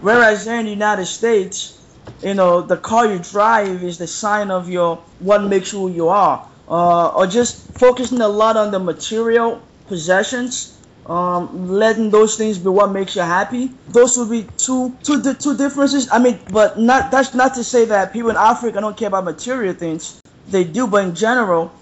Whereas 0.00 0.46
here 0.46 0.56
in 0.56 0.64
the 0.64 0.70
United 0.70 1.06
States, 1.06 1.81
you 2.22 2.34
know 2.34 2.62
the 2.62 2.76
car 2.76 3.06
you 3.12 3.18
drive 3.18 3.82
is 3.82 3.98
the 3.98 4.06
sign 4.06 4.50
of 4.50 4.68
your 4.68 5.04
what 5.18 5.42
makes 5.44 5.70
who 5.70 5.90
you 5.90 6.08
are, 6.08 6.48
uh, 6.68 7.08
or 7.08 7.26
just 7.26 7.76
focusing 7.78 8.20
a 8.20 8.28
lot 8.28 8.56
on 8.56 8.70
the 8.70 8.78
material 8.78 9.62
possessions, 9.86 10.80
um, 11.06 11.68
letting 11.68 12.10
those 12.10 12.36
things 12.36 12.58
be 12.58 12.68
what 12.68 12.92
makes 12.92 13.16
you 13.16 13.22
happy. 13.22 13.78
Those 13.88 14.16
would 14.18 14.30
be 14.30 14.52
two 14.56 14.98
two 15.04 15.22
di- 15.22 15.34
two 15.34 15.56
differences. 15.56 16.08
I 16.12 16.18
mean, 16.18 16.40
but 16.48 16.78
not 16.78 17.10
that's 17.10 17.34
not 17.34 17.54
to 17.54 17.64
say 17.64 17.84
that 17.86 18.12
people 18.12 18.30
in 18.30 18.36
Africa 18.36 18.80
don't 18.80 18.96
care 18.96 19.08
about 19.08 19.24
material 19.24 19.74
things. 19.74 20.20
They 20.46 20.64
do, 20.64 20.86
but 20.86 21.04
in 21.04 21.14
general, 21.14 21.72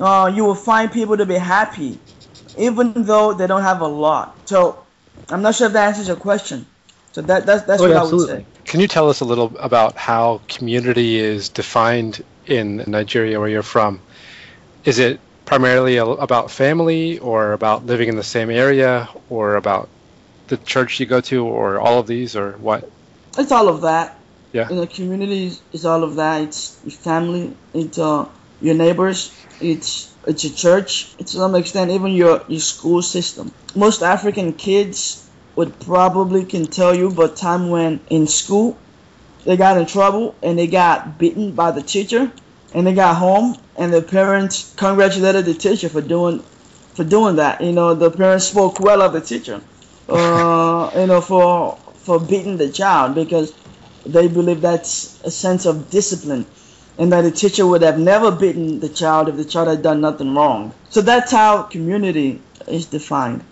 uh, 0.00 0.30
you 0.34 0.44
will 0.44 0.54
find 0.54 0.90
people 0.92 1.16
to 1.16 1.26
be 1.26 1.34
happy, 1.36 2.00
even 2.56 2.92
though 3.04 3.32
they 3.34 3.46
don't 3.46 3.62
have 3.62 3.80
a 3.80 3.86
lot. 3.88 4.48
So 4.48 4.86
I'm 5.30 5.42
not 5.42 5.54
sure 5.54 5.66
if 5.68 5.72
that 5.74 5.88
answers 5.88 6.08
your 6.08 6.16
question. 6.16 6.66
So 7.12 7.22
that 7.22 7.46
that's 7.46 7.64
that's 7.64 7.84
Oh, 7.84 7.86
what 7.86 7.96
yeah, 7.96 7.96
I 7.96 8.02
would 8.04 8.20
absolutely. 8.20 8.20
say. 8.20 8.46
Can 8.74 8.80
you 8.80 8.88
tell 8.88 9.08
us 9.08 9.20
a 9.20 9.24
little 9.24 9.56
about 9.60 9.94
how 9.96 10.40
community 10.48 11.20
is 11.20 11.48
defined 11.48 12.24
in 12.44 12.82
Nigeria, 12.88 13.38
where 13.38 13.48
you're 13.48 13.62
from? 13.62 14.00
Is 14.84 14.98
it 14.98 15.20
primarily 15.44 15.98
about 15.98 16.50
family, 16.50 17.20
or 17.20 17.52
about 17.52 17.86
living 17.86 18.08
in 18.08 18.16
the 18.16 18.24
same 18.24 18.50
area, 18.50 19.08
or 19.30 19.54
about 19.54 19.88
the 20.48 20.56
church 20.56 20.98
you 20.98 21.06
go 21.06 21.20
to, 21.20 21.46
or 21.46 21.78
all 21.78 22.00
of 22.00 22.08
these, 22.08 22.34
or 22.34 22.54
what? 22.54 22.90
It's 23.38 23.52
all 23.52 23.68
of 23.68 23.82
that. 23.82 24.18
Yeah. 24.52 24.68
In 24.68 24.78
the 24.78 24.88
community 24.88 25.46
is, 25.46 25.62
is 25.72 25.86
all 25.86 26.02
of 26.02 26.16
that. 26.16 26.42
It's 26.42 26.76
your 26.82 26.90
family. 26.90 27.56
It's 27.74 27.96
uh, 27.96 28.28
your 28.60 28.74
neighbors. 28.74 29.32
It's 29.60 30.12
it's 30.26 30.42
your 30.42 30.52
church. 30.52 31.14
To 31.18 31.28
some 31.28 31.54
extent 31.54 31.92
even 31.92 32.10
your 32.10 32.42
your 32.48 32.58
school 32.58 33.02
system. 33.02 33.52
Most 33.76 34.02
African 34.02 34.52
kids 34.52 35.23
would 35.56 35.78
probably 35.80 36.44
can 36.44 36.66
tell 36.66 36.94
you 36.94 37.08
about 37.08 37.36
time 37.36 37.70
when 37.70 38.00
in 38.10 38.26
school 38.26 38.76
they 39.44 39.56
got 39.56 39.76
in 39.76 39.86
trouble 39.86 40.34
and 40.42 40.58
they 40.58 40.66
got 40.66 41.18
beaten 41.18 41.52
by 41.52 41.70
the 41.70 41.82
teacher 41.82 42.30
and 42.72 42.86
they 42.86 42.94
got 42.94 43.16
home 43.16 43.56
and 43.76 43.92
the 43.92 44.02
parents 44.02 44.74
congratulated 44.76 45.44
the 45.44 45.54
teacher 45.54 45.88
for 45.88 46.00
doing 46.00 46.42
for 46.94 47.04
doing 47.04 47.36
that. 47.36 47.60
You 47.60 47.72
know, 47.72 47.94
the 47.94 48.10
parents 48.10 48.46
spoke 48.46 48.80
well 48.80 49.02
of 49.02 49.12
the 49.12 49.20
teacher. 49.20 49.60
Uh, 50.08 50.90
you 50.96 51.06
know, 51.06 51.20
for 51.20 51.78
for 51.96 52.20
beating 52.20 52.56
the 52.56 52.70
child 52.70 53.14
because 53.14 53.52
they 54.04 54.28
believe 54.28 54.60
that's 54.60 55.20
a 55.24 55.30
sense 55.30 55.66
of 55.66 55.90
discipline 55.90 56.46
and 56.98 57.12
that 57.12 57.22
the 57.22 57.30
teacher 57.30 57.66
would 57.66 57.82
have 57.82 57.98
never 57.98 58.30
beaten 58.30 58.80
the 58.80 58.88
child 58.88 59.28
if 59.28 59.36
the 59.36 59.44
child 59.44 59.68
had 59.68 59.82
done 59.82 60.00
nothing 60.00 60.34
wrong. 60.34 60.72
So 60.90 61.00
that's 61.00 61.32
how 61.32 61.62
community 61.62 62.40
is 62.68 62.86
defined. 62.86 63.42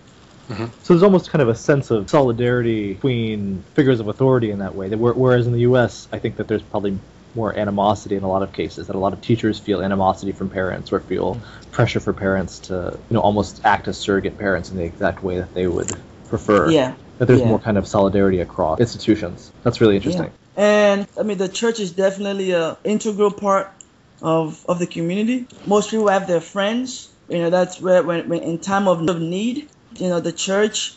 So 0.49 0.93
there's 0.93 1.03
almost 1.03 1.29
kind 1.29 1.41
of 1.41 1.49
a 1.49 1.55
sense 1.55 1.89
of 1.91 2.09
solidarity 2.09 2.93
between 2.93 3.63
figures 3.73 3.99
of 3.99 4.07
authority 4.07 4.51
in 4.51 4.59
that 4.59 4.75
way. 4.75 4.89
That 4.89 4.97
Whereas 4.97 5.47
in 5.47 5.53
the 5.53 5.61
U.S., 5.61 6.07
I 6.11 6.19
think 6.19 6.35
that 6.37 6.47
there's 6.47 6.61
probably 6.61 6.97
more 7.35 7.57
animosity 7.57 8.15
in 8.15 8.23
a 8.23 8.29
lot 8.29 8.43
of 8.43 8.53
cases. 8.53 8.87
That 8.87 8.95
a 8.95 8.99
lot 8.99 9.13
of 9.13 9.21
teachers 9.21 9.59
feel 9.59 9.81
animosity 9.81 10.31
from 10.31 10.49
parents 10.49 10.91
or 10.91 10.99
feel 10.99 11.39
pressure 11.71 11.99
for 11.99 12.13
parents 12.13 12.59
to, 12.59 12.97
you 13.09 13.13
know, 13.13 13.21
almost 13.21 13.61
act 13.65 13.87
as 13.87 13.97
surrogate 13.97 14.37
parents 14.37 14.69
in 14.69 14.77
the 14.77 14.83
exact 14.83 15.23
way 15.23 15.37
that 15.37 15.53
they 15.53 15.67
would 15.67 15.91
prefer. 16.29 16.69
Yeah. 16.69 16.93
That 17.19 17.27
there's 17.27 17.41
yeah. 17.41 17.47
more 17.47 17.59
kind 17.59 17.77
of 17.77 17.87
solidarity 17.87 18.39
across 18.39 18.79
institutions. 18.79 19.51
That's 19.63 19.79
really 19.81 19.95
interesting. 19.95 20.31
And 20.55 21.07
I 21.19 21.23
mean, 21.23 21.37
the 21.37 21.47
church 21.47 21.79
is 21.79 21.91
definitely 21.91 22.51
a 22.51 22.77
integral 22.83 23.31
part 23.31 23.71
of 24.21 24.63
of 24.67 24.79
the 24.79 24.87
community. 24.87 25.47
Most 25.65 25.91
people 25.91 26.07
have 26.07 26.27
their 26.27 26.41
friends. 26.41 27.09
You 27.29 27.39
know, 27.39 27.49
that's 27.49 27.79
where 27.79 28.03
when, 28.03 28.27
when 28.29 28.43
in 28.43 28.59
time 28.59 28.87
of 28.87 29.01
need, 29.01 29.69
you 29.97 30.09
know, 30.09 30.19
the 30.19 30.31
church 30.31 30.95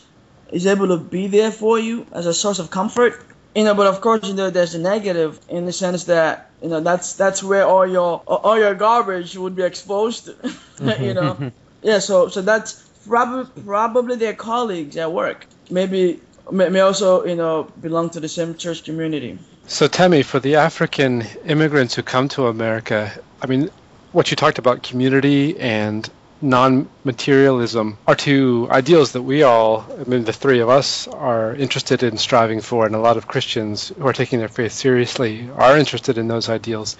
is 0.51 0.65
able 0.65 0.87
to 0.87 0.97
be 0.97 1.27
there 1.27 1.51
for 1.51 1.79
you 1.79 2.05
as 2.11 2.25
a 2.25 2.33
source 2.33 2.59
of 2.59 2.69
comfort. 2.69 3.23
You 3.55 3.63
know, 3.63 3.73
but 3.73 3.87
of 3.87 4.01
course, 4.01 4.27
you 4.27 4.33
know, 4.33 4.49
there's 4.49 4.75
a 4.75 4.79
negative 4.79 5.39
in 5.49 5.65
the 5.65 5.73
sense 5.73 6.03
that 6.05 6.51
you 6.61 6.69
know 6.69 6.79
that's 6.79 7.13
that's 7.13 7.41
where 7.43 7.65
all 7.65 7.87
your 7.87 8.21
all 8.27 8.57
your 8.57 8.75
garbage 8.75 9.35
would 9.35 9.55
be 9.55 9.63
exposed. 9.63 10.29
you 10.99 11.13
know, 11.13 11.51
yeah. 11.81 11.99
So 11.99 12.27
so 12.27 12.41
that's 12.41 12.83
probably 13.07 13.63
probably 13.63 14.15
their 14.15 14.33
colleagues 14.33 14.95
at 14.97 15.11
work. 15.11 15.47
Maybe 15.71 16.19
may, 16.51 16.69
may 16.69 16.81
also 16.81 17.25
you 17.25 17.35
know 17.35 17.63
belong 17.81 18.11
to 18.11 18.19
the 18.19 18.29
same 18.29 18.55
church 18.55 18.83
community. 18.83 19.39
So, 19.69 19.87
Temi, 19.87 20.23
for 20.23 20.39
the 20.39 20.55
African 20.55 21.23
immigrants 21.45 21.93
who 21.95 22.01
come 22.01 22.29
to 22.29 22.47
America, 22.47 23.11
I 23.41 23.47
mean, 23.47 23.69
what 24.13 24.31
you 24.31 24.37
talked 24.37 24.59
about, 24.59 24.81
community 24.81 25.59
and 25.59 26.09
non-materialism, 26.41 27.97
are 28.07 28.15
two 28.15 28.67
ideals 28.69 29.13
that 29.13 29.21
we 29.21 29.43
all, 29.43 29.85
I 29.99 30.03
mean, 30.03 30.23
the 30.23 30.33
three 30.33 30.59
of 30.59 30.69
us, 30.69 31.07
are 31.07 31.55
interested 31.55 32.03
in 32.03 32.17
striving 32.17 32.61
for, 32.61 32.85
and 32.85 32.95
a 32.95 32.99
lot 32.99 33.17
of 33.17 33.27
Christians 33.27 33.91
who 33.97 34.07
are 34.07 34.13
taking 34.13 34.39
their 34.39 34.47
faith 34.47 34.71
seriously 34.71 35.49
are 35.55 35.77
interested 35.77 36.17
in 36.17 36.27
those 36.27 36.49
ideals. 36.49 36.97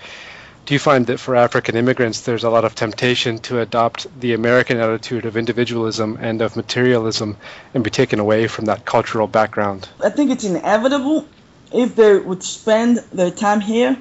Do 0.66 0.74
you 0.74 0.80
find 0.80 1.08
that 1.08 1.20
for 1.20 1.34
African 1.36 1.78
immigrants, 1.78 2.22
there's 2.22 2.44
a 2.44 2.50
lot 2.50 2.66
of 2.66 2.76
temptation 2.76 3.40
to 3.40 3.62
adopt 3.62 4.08
the 4.20 4.34
American 4.34 4.78
attitude 4.78 5.26
of 5.26 5.38
individualism 5.38 6.18
and 6.20 6.42
of 6.42 6.58
materialism 6.58 7.38
and 7.74 7.86
be 7.86 7.90
taken 7.90 8.20
away 8.20 8.48
from 8.48 8.66
that 8.66 8.84
cultural 8.84 9.28
background? 9.28 9.88
I 10.04 10.10
think 10.10 10.30
it's 10.30 10.44
inevitable 10.44 11.26
if 11.72 11.96
they 11.96 12.18
would 12.18 12.44
spend 12.44 12.98
their 13.14 13.32
time 13.32 13.62
here 13.62 13.98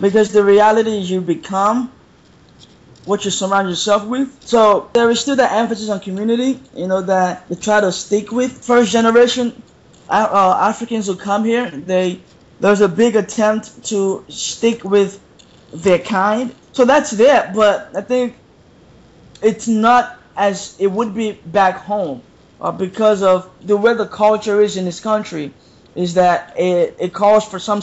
because 0.00 0.32
the 0.32 0.42
reality 0.42 0.98
is 0.98 1.08
you 1.08 1.20
become 1.20 1.92
what 3.08 3.24
you 3.24 3.30
surround 3.30 3.68
yourself 3.68 4.04
with. 4.06 4.28
So 4.44 4.90
there 4.92 5.10
is 5.10 5.20
still 5.20 5.36
that 5.36 5.52
emphasis 5.52 5.88
on 5.88 6.00
community, 6.00 6.60
you 6.74 6.86
know, 6.86 7.00
that 7.02 7.48
they 7.48 7.56
try 7.56 7.80
to 7.80 7.90
stick 7.90 8.30
with. 8.30 8.52
First 8.64 8.92
generation 8.92 9.62
uh, 10.08 10.58
Africans 10.60 11.06
who 11.06 11.16
come 11.16 11.44
here, 11.44 11.70
they 11.70 12.20
there's 12.60 12.80
a 12.80 12.88
big 12.88 13.14
attempt 13.16 13.84
to 13.86 14.24
stick 14.28 14.84
with 14.84 15.20
their 15.72 15.98
kind. 15.98 16.54
So 16.72 16.84
that's 16.84 17.10
there, 17.10 17.52
but 17.54 17.90
I 17.94 18.00
think 18.00 18.36
it's 19.42 19.68
not 19.68 20.18
as 20.36 20.76
it 20.78 20.90
would 20.90 21.14
be 21.14 21.32
back 21.32 21.76
home 21.76 22.22
uh, 22.60 22.72
because 22.72 23.22
of 23.22 23.50
the 23.60 23.76
way 23.76 23.94
the 23.94 24.06
culture 24.06 24.60
is 24.60 24.76
in 24.76 24.84
this 24.84 25.00
country 25.00 25.52
is 25.94 26.14
that 26.14 26.54
it, 26.58 26.96
it 26.98 27.12
calls 27.12 27.44
for 27.44 27.58
some 27.58 27.82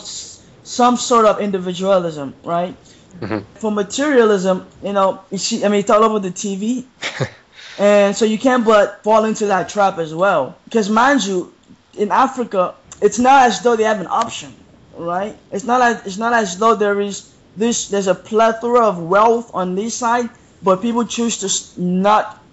some 0.63 0.97
sort 0.97 1.25
of 1.25 1.39
individualism, 1.39 2.33
right? 2.43 2.75
Mm-hmm. 3.21 3.39
For 3.55 3.71
materialism, 3.71 4.67
you 4.83 4.93
know, 4.93 5.21
you 5.31 5.37
see, 5.37 5.63
I 5.63 5.69
mean, 5.69 5.79
it's 5.79 5.89
all 5.89 6.03
over 6.03 6.19
the 6.19 6.31
TV, 6.31 6.83
and 7.79 8.15
so 8.15 8.25
you 8.25 8.37
can't 8.37 8.65
but 8.65 9.03
fall 9.03 9.25
into 9.25 9.45
that 9.47 9.69
trap 9.69 9.97
as 9.99 10.13
well. 10.13 10.57
Because 10.65 10.89
mind 10.89 11.25
you, 11.25 11.53
in 11.97 12.11
Africa, 12.11 12.75
it's 13.01 13.19
not 13.19 13.43
as 13.43 13.61
though 13.61 13.75
they 13.75 13.83
have 13.83 14.01
an 14.01 14.07
option, 14.07 14.53
right? 14.97 15.37
It's 15.51 15.63
not 15.63 15.81
as 15.81 16.05
it's 16.05 16.17
not 16.17 16.33
as 16.33 16.57
though 16.57 16.75
there 16.75 16.99
is 16.99 17.33
this 17.55 17.87
there's 17.87 18.07
a 18.07 18.15
plethora 18.15 18.85
of 18.85 19.01
wealth 19.01 19.51
on 19.53 19.75
this 19.75 19.95
side, 19.95 20.29
but 20.61 20.81
people 20.81 21.05
choose 21.05 21.37
to 21.39 21.81
not 21.81 22.43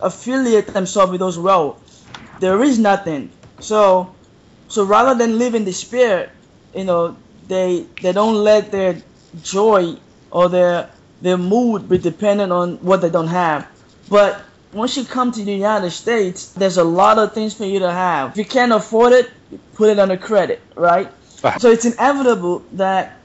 affiliate 0.00 0.68
themselves 0.68 1.10
with 1.10 1.20
those 1.20 1.38
wealth. 1.38 1.80
There 2.40 2.62
is 2.62 2.78
nothing. 2.78 3.30
So 3.60 4.14
so 4.68 4.84
rather 4.84 5.14
than 5.14 5.38
live 5.38 5.54
in 5.54 5.64
despair, 5.64 6.30
you 6.74 6.84
know, 6.84 7.16
they 7.48 7.86
they 8.00 8.12
don't 8.12 8.36
let 8.36 8.70
their 8.70 9.02
joy 9.42 9.96
or 10.30 10.48
their 10.48 10.90
their 11.22 11.38
mood 11.38 11.88
be 11.88 11.98
dependent 11.98 12.52
on 12.52 12.76
what 12.78 13.00
they 13.00 13.10
don't 13.10 13.28
have. 13.28 13.66
But 14.08 14.42
once 14.72 14.96
you 14.96 15.04
come 15.04 15.32
to 15.32 15.44
the 15.44 15.52
United 15.52 15.90
States, 15.90 16.52
there's 16.52 16.76
a 16.76 16.84
lot 16.84 17.18
of 17.18 17.32
things 17.32 17.54
for 17.54 17.64
you 17.64 17.78
to 17.78 17.90
have. 17.90 18.32
If 18.32 18.36
you 18.36 18.44
can't 18.44 18.72
afford 18.72 19.12
it, 19.12 19.30
put 19.74 19.88
it 19.88 19.98
on 19.98 20.10
under 20.10 20.16
credit, 20.16 20.60
right? 20.74 21.10
Ah. 21.42 21.56
So 21.58 21.70
it's 21.70 21.84
inevitable 21.84 22.64
that 22.72 23.18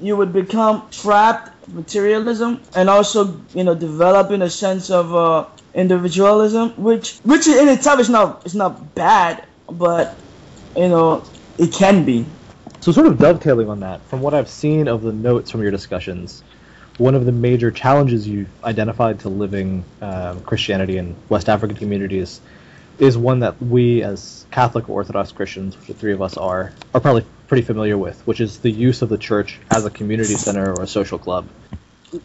you 0.00 0.16
would 0.16 0.32
become 0.32 0.88
trapped 0.90 1.68
materialism 1.68 2.60
and 2.74 2.88
also, 2.90 3.40
you 3.54 3.64
know, 3.64 3.74
developing 3.74 4.42
a 4.42 4.50
sense 4.50 4.90
of 4.90 5.14
uh, 5.14 5.46
individualism, 5.74 6.70
which 6.76 7.18
which 7.18 7.46
in 7.46 7.68
itself 7.68 8.00
is 8.00 8.08
not 8.08 8.44
is 8.46 8.54
not 8.54 8.94
bad, 8.94 9.44
but 9.70 10.16
you 10.74 10.88
know, 10.88 11.24
it 11.58 11.72
can 11.72 12.04
be. 12.04 12.26
So, 12.86 12.92
sort 12.92 13.08
of 13.08 13.18
dovetailing 13.18 13.68
on 13.68 13.80
that, 13.80 14.00
from 14.02 14.20
what 14.20 14.32
I've 14.32 14.48
seen 14.48 14.86
of 14.86 15.02
the 15.02 15.12
notes 15.12 15.50
from 15.50 15.60
your 15.60 15.72
discussions, 15.72 16.44
one 16.98 17.16
of 17.16 17.26
the 17.26 17.32
major 17.32 17.72
challenges 17.72 18.28
you've 18.28 18.48
identified 18.62 19.18
to 19.22 19.28
living 19.28 19.84
um, 20.00 20.40
Christianity 20.42 20.96
in 20.96 21.16
West 21.28 21.48
African 21.48 21.76
communities 21.76 22.40
is 23.00 23.18
one 23.18 23.40
that 23.40 23.60
we, 23.60 24.04
as 24.04 24.46
Catholic 24.52 24.88
or 24.88 24.92
Orthodox 24.92 25.32
Christians, 25.32 25.76
which 25.76 25.88
the 25.88 25.94
three 25.94 26.12
of 26.12 26.22
us 26.22 26.36
are, 26.36 26.72
are 26.94 27.00
probably 27.00 27.24
pretty 27.48 27.64
familiar 27.64 27.98
with, 27.98 28.24
which 28.24 28.40
is 28.40 28.60
the 28.60 28.70
use 28.70 29.02
of 29.02 29.08
the 29.08 29.18
church 29.18 29.58
as 29.72 29.84
a 29.84 29.90
community 29.90 30.36
center 30.36 30.72
or 30.72 30.84
a 30.84 30.86
social 30.86 31.18
club. 31.18 31.48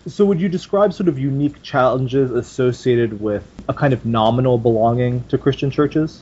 So, 0.06 0.26
would 0.26 0.40
you 0.40 0.48
describe 0.48 0.94
sort 0.94 1.10
of 1.10 1.18
unique 1.18 1.64
challenges 1.64 2.30
associated 2.30 3.20
with 3.20 3.44
a 3.68 3.74
kind 3.74 3.94
of 3.94 4.06
nominal 4.06 4.60
belonging 4.60 5.24
to 5.30 5.40
Christian 5.40 5.72
churches? 5.72 6.22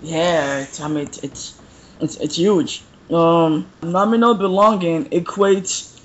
Yeah, 0.00 0.60
it's, 0.60 0.80
I 0.80 0.88
mean, 0.88 1.04
it's, 1.04 1.18
it's 1.18 1.60
it's 2.00 2.16
it's 2.16 2.36
huge. 2.36 2.82
Um, 3.10 3.66
nominal 3.82 4.34
belonging 4.34 5.06
equates. 5.06 6.00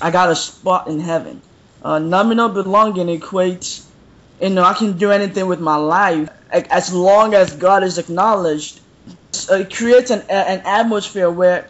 I 0.00 0.10
got 0.10 0.30
a 0.30 0.36
spot 0.36 0.88
in 0.88 1.00
heaven. 1.00 1.42
Uh, 1.82 1.98
nominal 1.98 2.48
belonging 2.48 3.08
equates. 3.08 3.86
You 4.40 4.50
know, 4.50 4.64
I 4.64 4.74
can 4.74 4.96
do 4.96 5.10
anything 5.10 5.46
with 5.46 5.60
my 5.60 5.76
life 5.76 6.30
as 6.50 6.92
long 6.92 7.34
as 7.34 7.54
God 7.56 7.82
is 7.82 7.98
acknowledged. 7.98 8.80
It 9.50 9.74
creates 9.74 10.10
an 10.10 10.22
an 10.28 10.62
atmosphere 10.64 11.30
where 11.30 11.68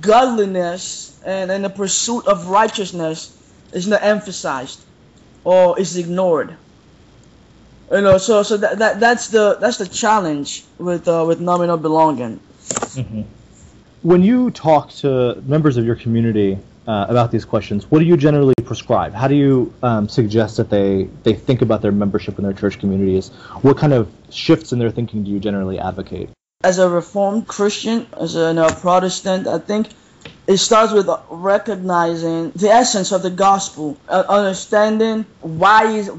godliness 0.00 1.20
and, 1.24 1.50
and 1.50 1.64
the 1.64 1.70
pursuit 1.70 2.26
of 2.26 2.48
righteousness 2.48 3.36
is 3.72 3.86
not 3.86 4.02
emphasized 4.02 4.80
or 5.44 5.78
is 5.78 5.96
ignored. 5.96 6.56
You 7.90 8.00
know, 8.00 8.18
so 8.18 8.42
so 8.42 8.56
that, 8.56 8.78
that 8.78 9.00
that's 9.00 9.28
the 9.28 9.56
that's 9.60 9.78
the 9.78 9.86
challenge 9.86 10.64
with 10.78 11.08
uh, 11.08 11.24
with 11.26 11.40
nominal 11.40 11.76
belonging. 11.76 12.40
Mm-hmm. 12.94 13.22
When 14.02 14.22
you 14.22 14.50
talk 14.50 14.88
to 15.02 15.42
members 15.46 15.76
of 15.76 15.84
your 15.84 15.94
community 15.94 16.58
uh, 16.88 17.04
about 17.10 17.30
these 17.30 17.44
questions, 17.44 17.90
what 17.90 17.98
do 17.98 18.06
you 18.06 18.16
generally 18.16 18.54
prescribe? 18.64 19.12
How 19.12 19.28
do 19.28 19.34
you 19.34 19.74
um, 19.82 20.08
suggest 20.08 20.56
that 20.56 20.70
they 20.70 21.10
they 21.22 21.34
think 21.34 21.60
about 21.60 21.82
their 21.82 21.92
membership 21.92 22.38
in 22.38 22.44
their 22.44 22.54
church 22.54 22.78
communities? 22.78 23.28
What 23.60 23.76
kind 23.76 23.92
of 23.92 24.10
shifts 24.30 24.72
in 24.72 24.78
their 24.78 24.90
thinking 24.90 25.22
do 25.22 25.30
you 25.30 25.38
generally 25.38 25.78
advocate? 25.78 26.30
As 26.64 26.78
a 26.78 26.88
Reformed 26.88 27.46
Christian, 27.46 28.06
as 28.18 28.36
a 28.36 28.74
Protestant, 28.80 29.46
I 29.46 29.58
think 29.58 29.88
it 30.46 30.56
starts 30.56 30.94
with 30.94 31.10
recognizing 31.28 32.52
the 32.52 32.70
essence 32.70 33.12
of 33.12 33.20
the 33.22 33.30
gospel, 33.30 33.98
uh, 34.08 34.24
understanding 34.26 35.26
why 35.42 35.92
is 35.92 36.10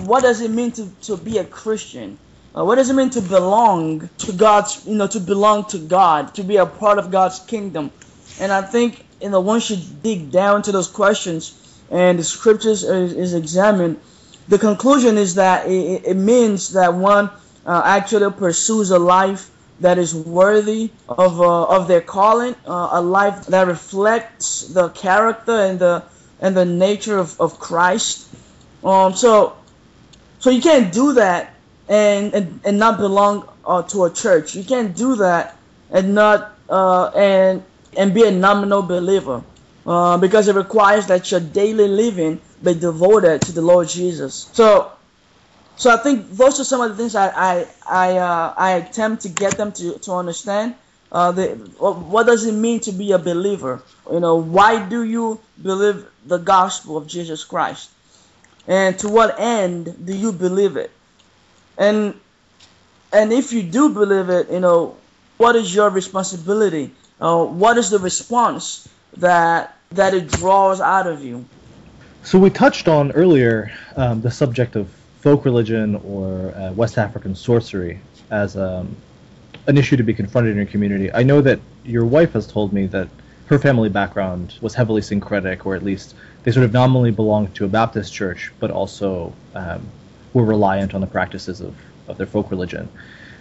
what 0.00 0.22
does 0.24 0.40
it 0.40 0.50
mean 0.50 0.72
to, 0.72 0.88
to 1.02 1.16
be 1.16 1.38
a 1.38 1.44
Christian? 1.44 2.18
Uh, 2.56 2.64
what 2.64 2.76
does 2.76 2.90
it 2.90 2.94
mean 2.94 3.10
to 3.10 3.20
belong 3.20 4.08
to 4.18 4.32
God's, 4.32 4.84
you 4.84 4.96
know, 4.96 5.06
to 5.06 5.20
belong 5.20 5.64
to 5.66 5.78
God, 5.78 6.34
to 6.34 6.42
be 6.42 6.56
a 6.56 6.66
part 6.66 6.98
of 6.98 7.10
God's 7.10 7.38
kingdom? 7.40 7.92
And 8.40 8.50
I 8.50 8.62
think, 8.62 9.06
you 9.20 9.30
know, 9.30 9.40
once 9.40 9.70
you 9.70 9.76
dig 10.02 10.32
down 10.32 10.62
to 10.62 10.72
those 10.72 10.88
questions 10.88 11.54
and 11.90 12.18
the 12.18 12.24
scriptures 12.24 12.82
is, 12.82 13.12
is 13.12 13.34
examined, 13.34 14.00
the 14.48 14.58
conclusion 14.58 15.16
is 15.16 15.36
that 15.36 15.66
it, 15.68 16.02
it 16.04 16.16
means 16.16 16.72
that 16.72 16.92
one 16.92 17.30
uh, 17.66 17.82
actually 17.84 18.32
pursues 18.32 18.90
a 18.90 18.98
life 18.98 19.50
that 19.78 19.96
is 19.96 20.14
worthy 20.14 20.90
of, 21.08 21.40
uh, 21.40 21.64
of 21.64 21.86
their 21.86 22.00
calling, 22.00 22.56
uh, 22.66 22.88
a 22.92 23.00
life 23.00 23.46
that 23.46 23.66
reflects 23.66 24.66
the 24.68 24.88
character 24.90 25.52
and 25.52 25.78
the 25.78 26.02
and 26.42 26.56
the 26.56 26.64
nature 26.64 27.18
of, 27.18 27.38
of 27.38 27.60
Christ. 27.60 28.26
Um, 28.82 29.14
so 29.14 29.56
so 30.38 30.50
you 30.50 30.62
can't 30.62 30.92
do 30.92 31.12
that 31.14 31.54
and 31.90 32.32
and, 32.32 32.60
and 32.64 32.78
not 32.78 32.98
belong 32.98 33.46
uh, 33.66 33.82
to 33.82 34.04
a 34.04 34.10
church. 34.10 34.54
You 34.54 34.64
can't 34.64 34.96
do 34.96 35.16
that 35.16 35.58
and 35.90 36.14
not 36.14 36.56
uh, 36.70 37.08
and 37.08 37.62
and 37.96 38.14
be 38.14 38.24
a 38.24 38.30
nominal 38.30 38.82
believer 38.82 39.42
uh, 39.86 40.16
because 40.16 40.48
it 40.48 40.54
requires 40.54 41.08
that 41.08 41.30
your 41.30 41.40
daily 41.40 41.88
living 41.88 42.40
be 42.62 42.74
devoted 42.74 43.42
to 43.42 43.52
the 43.52 43.60
Lord 43.60 43.88
Jesus. 43.88 44.48
So 44.52 44.92
so 45.76 45.90
I 45.90 45.96
think 45.96 46.30
those 46.30 46.60
are 46.60 46.64
some 46.64 46.80
of 46.80 46.90
the 46.90 46.96
things 46.96 47.14
I 47.16 47.28
I 47.28 47.66
I, 47.86 48.16
uh, 48.18 48.54
I 48.56 48.70
attempt 48.72 49.22
to 49.22 49.28
get 49.28 49.56
them 49.58 49.72
to 49.72 49.98
to 49.98 50.12
understand. 50.12 50.76
Uh, 51.12 51.32
the, 51.32 51.56
what 51.80 52.24
does 52.24 52.46
it 52.46 52.52
mean 52.52 52.78
to 52.78 52.92
be 52.92 53.10
a 53.10 53.18
believer? 53.18 53.82
You 54.12 54.20
know, 54.20 54.36
why 54.36 54.88
do 54.88 55.02
you 55.02 55.40
believe 55.60 56.06
the 56.24 56.38
gospel 56.38 56.96
of 56.96 57.08
Jesus 57.08 57.42
Christ? 57.42 57.90
and 58.66 58.98
to 58.98 59.08
what 59.08 59.40
end 59.40 60.06
do 60.06 60.14
you 60.14 60.32
believe 60.32 60.76
it 60.76 60.90
and 61.80 62.14
and 63.12 63.32
if 63.32 63.52
you 63.52 63.64
do 63.64 63.88
believe 63.88 64.28
it 64.28 64.50
you 64.50 64.60
know 64.60 64.94
what 65.40 65.56
is 65.56 65.74
your 65.74 65.88
responsibility? 65.88 66.92
Uh, 67.18 67.44
what 67.44 67.78
is 67.78 67.88
the 67.88 67.98
response 67.98 68.86
that 69.16 69.74
that 69.90 70.12
it 70.12 70.28
draws 70.28 70.80
out 70.82 71.06
of 71.06 71.24
you? 71.24 71.46
So 72.22 72.38
we 72.38 72.50
touched 72.50 72.88
on 72.88 73.10
earlier 73.12 73.72
um, 73.96 74.20
the 74.20 74.30
subject 74.30 74.76
of 74.76 74.88
folk 75.20 75.46
religion 75.46 75.96
or 75.96 76.54
uh, 76.54 76.72
west 76.72 76.98
african 76.98 77.34
sorcery 77.34 78.00
as 78.30 78.56
um, 78.56 78.94
an 79.66 79.78
issue 79.78 79.96
to 79.96 80.02
be 80.02 80.12
confronted 80.12 80.52
in 80.52 80.58
your 80.58 80.66
community. 80.66 81.10
I 81.12 81.22
know 81.22 81.40
that 81.40 81.58
your 81.84 82.04
wife 82.04 82.34
has 82.34 82.46
told 82.46 82.74
me 82.74 82.86
that 82.88 83.08
her 83.46 83.58
family 83.58 83.88
background 83.88 84.54
was 84.60 84.74
heavily 84.74 85.00
syncretic 85.00 85.64
or 85.64 85.74
at 85.74 85.82
least 85.82 86.14
they 86.44 86.52
sort 86.52 86.64
of 86.64 86.72
nominally 86.72 87.10
belonged 87.10 87.54
to 87.56 87.64
a 87.64 87.68
Baptist 87.68 88.12
church, 88.12 88.52
but 88.60 88.70
also 88.70 89.32
um, 89.54 89.86
were 90.32 90.44
reliant 90.44 90.94
on 90.94 91.00
the 91.00 91.06
practices 91.06 91.60
of, 91.60 91.74
of 92.08 92.16
their 92.18 92.26
folk 92.26 92.50
religion. 92.50 92.88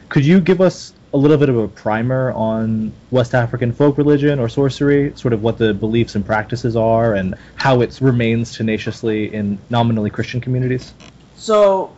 Could 0.10 0.26
you 0.26 0.40
give 0.40 0.60
us 0.60 0.94
a 1.14 1.18
little 1.18 1.38
bit 1.38 1.50
of 1.50 1.58
a 1.58 1.68
primer 1.68 2.32
on 2.34 2.92
West 3.12 3.34
African 3.34 3.72
folk 3.72 3.98
religion 3.98 4.40
or 4.40 4.50
sorcery, 4.50 5.14
sort 5.16 5.34
of 5.34 5.42
what 5.42 5.58
the 5.58 5.74
beliefs 5.74 6.16
and 6.16 6.26
practices 6.26 6.76
are, 6.76 7.14
and 7.14 7.36
how 7.56 7.82
it 7.82 8.00
remains 8.02 8.56
tenaciously 8.56 9.34
in 9.34 9.60
nominally 9.70 10.10
Christian 10.10 10.42
communities? 10.42 10.94
So, 11.36 11.92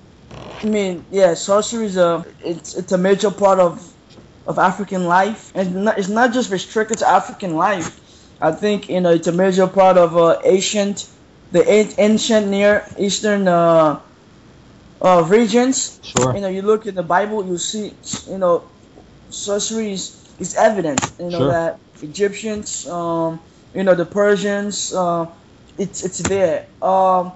I 0.64 0.68
mean, 0.68 1.06
yeah, 1.12 1.34
sorcery 1.34 1.86
is 1.86 1.98
a 1.98 2.26
it's 2.44 2.76
it's 2.76 2.92
a 2.92 2.98
major 2.98 3.32
part 3.32 3.60
of 3.60 3.94
of 4.48 4.58
African 4.58 5.06
life, 5.06 5.52
and 5.56 5.90
it's 5.98 6.10
not 6.10 6.34
just 6.34 6.52
restricted 6.52 7.00
to 7.00 7.08
African 7.08 7.56
life. 7.56 8.00
I 8.42 8.52
think 8.52 8.90
you 8.90 9.02
know 9.02 9.12
it's 9.12 9.28
a 9.28 9.32
major 9.32 9.68
part 9.68 9.98
of 9.98 10.18
uh, 10.18 10.40
ancient, 10.44 11.10
the 11.52 11.64
ancient 11.98 12.48
Near 12.48 12.86
Eastern 12.98 13.48
uh, 13.48 14.00
uh, 15.02 15.26
regions. 15.28 16.00
Sure. 16.04 16.36
You 16.36 16.42
know, 16.42 16.48
you 16.48 16.62
look 16.62 16.86
in 16.86 16.96
the 16.96 17.04
Bible, 17.04 17.46
you 17.46 17.58
see, 17.58 17.94
you 18.30 18.38
know, 18.38 18.64
sorcery 19.30 19.94
is, 19.94 20.34
is 20.40 20.56
evident. 20.56 21.12
You 21.20 21.30
know 21.30 21.40
sure. 21.40 21.52
that 21.52 21.80
Egyptians, 22.02 22.88
um, 22.88 23.40
you 23.74 23.84
know, 23.84 23.96
the 23.96 24.06
Persians, 24.06 24.94
uh, 24.94 25.28
it's 25.78 26.04
it's 26.04 26.20
there. 26.20 26.68
Um, 26.82 27.32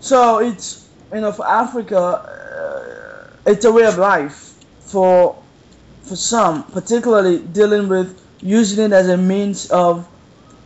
so 0.00 0.38
it's 0.38 0.88
you 1.12 1.20
know 1.20 1.32
for 1.32 1.46
Africa, 1.46 1.98
uh, 1.98 3.50
it's 3.50 3.64
a 3.64 3.72
way 3.72 3.84
of 3.84 3.98
life 3.98 4.54
for 4.80 5.36
for 6.02 6.16
some, 6.16 6.64
particularly 6.64 7.38
dealing 7.38 7.88
with 7.88 8.20
using 8.42 8.84
it 8.86 8.92
as 8.92 9.08
a 9.08 9.16
means 9.16 9.70
of 9.70 10.08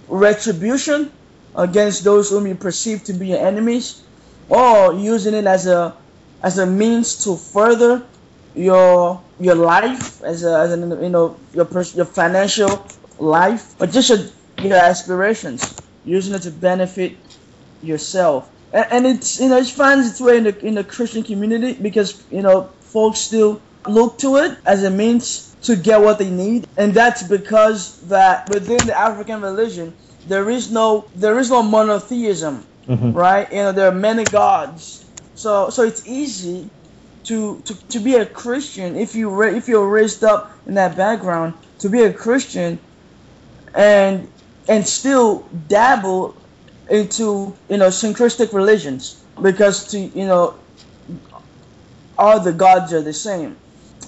retribution 0.08 1.12
against 1.54 2.04
those 2.04 2.30
whom 2.30 2.46
you 2.46 2.54
perceive 2.54 3.04
to 3.04 3.12
be 3.12 3.28
your 3.28 3.46
enemies, 3.46 4.02
or 4.48 4.92
using 4.94 5.34
it 5.34 5.46
as 5.46 5.66
a 5.66 5.94
as 6.42 6.58
a 6.58 6.66
means 6.66 7.24
to 7.24 7.36
further 7.36 8.06
your 8.54 9.22
your 9.38 9.54
life 9.54 10.22
as 10.22 10.44
a, 10.44 10.58
as 10.58 10.72
an 10.72 10.90
you 11.02 11.10
know 11.10 11.36
your 11.52 11.64
pers- 11.64 11.94
your 11.94 12.06
financial 12.06 12.86
life, 13.18 13.74
but 13.78 13.90
just 13.90 14.08
your, 14.10 14.18
your 14.62 14.76
aspirations, 14.76 15.76
using 16.04 16.34
it 16.34 16.42
to 16.42 16.50
benefit 16.50 17.16
yourself. 17.82 18.50
And, 18.72 18.86
and 18.90 19.06
it's 19.06 19.40
you 19.40 19.48
know 19.48 19.58
it 19.58 19.66
finds 19.66 20.10
its 20.10 20.20
way 20.20 20.38
in 20.38 20.44
the 20.44 20.66
in 20.66 20.74
the 20.74 20.84
Christian 20.84 21.22
community 21.22 21.74
because 21.74 22.24
you 22.30 22.42
know 22.42 22.64
folks 22.80 23.20
still 23.20 23.60
look 23.86 24.18
to 24.18 24.36
it 24.36 24.58
as 24.66 24.84
a 24.84 24.90
means 24.90 25.54
to 25.62 25.76
get 25.76 26.00
what 26.00 26.18
they 26.18 26.30
need, 26.30 26.66
and 26.76 26.94
that's 26.94 27.22
because 27.22 28.00
that 28.08 28.48
within 28.50 28.78
the 28.86 28.96
African 28.96 29.40
religion 29.40 29.94
there 30.26 30.50
is 30.50 30.70
no 30.70 31.04
there 31.14 31.38
is 31.38 31.50
no 31.50 31.62
monotheism, 31.62 32.64
mm-hmm. 32.88 33.12
right? 33.12 33.50
You 33.50 33.58
know 33.58 33.72
there 33.72 33.88
are 33.88 33.94
many 33.94 34.24
gods, 34.24 35.04
so 35.34 35.70
so 35.70 35.82
it's 35.82 36.06
easy 36.06 36.70
to 37.24 37.60
to, 37.62 37.74
to 37.88 38.00
be 38.00 38.14
a 38.14 38.26
Christian 38.26 38.96
if 38.96 39.14
you 39.14 39.30
ra- 39.30 39.54
if 39.54 39.68
you're 39.68 39.88
raised 39.88 40.24
up 40.24 40.52
in 40.66 40.74
that 40.74 40.96
background 40.96 41.54
to 41.78 41.88
be 41.88 42.02
a 42.02 42.12
Christian, 42.12 42.78
and 43.74 44.28
and 44.68 44.86
still 44.86 45.48
dabble 45.68 46.36
into 46.90 47.56
you 47.68 47.76
know 47.76 47.90
syncretic 47.90 48.52
religions 48.52 49.24
because 49.42 49.88
to 49.88 49.98
you 49.98 50.26
know 50.26 50.58
all 52.18 52.40
the 52.40 52.52
gods 52.52 52.92
are 52.92 53.02
the 53.02 53.12
same, 53.12 53.56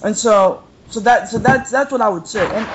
and 0.02 0.16
so 0.16 0.64
so 0.88 1.00
that 1.00 1.28
so 1.28 1.38
that's 1.38 1.70
that's 1.70 1.92
what 1.92 2.00
I 2.00 2.08
would 2.08 2.26
say. 2.26 2.50
And 2.54 2.66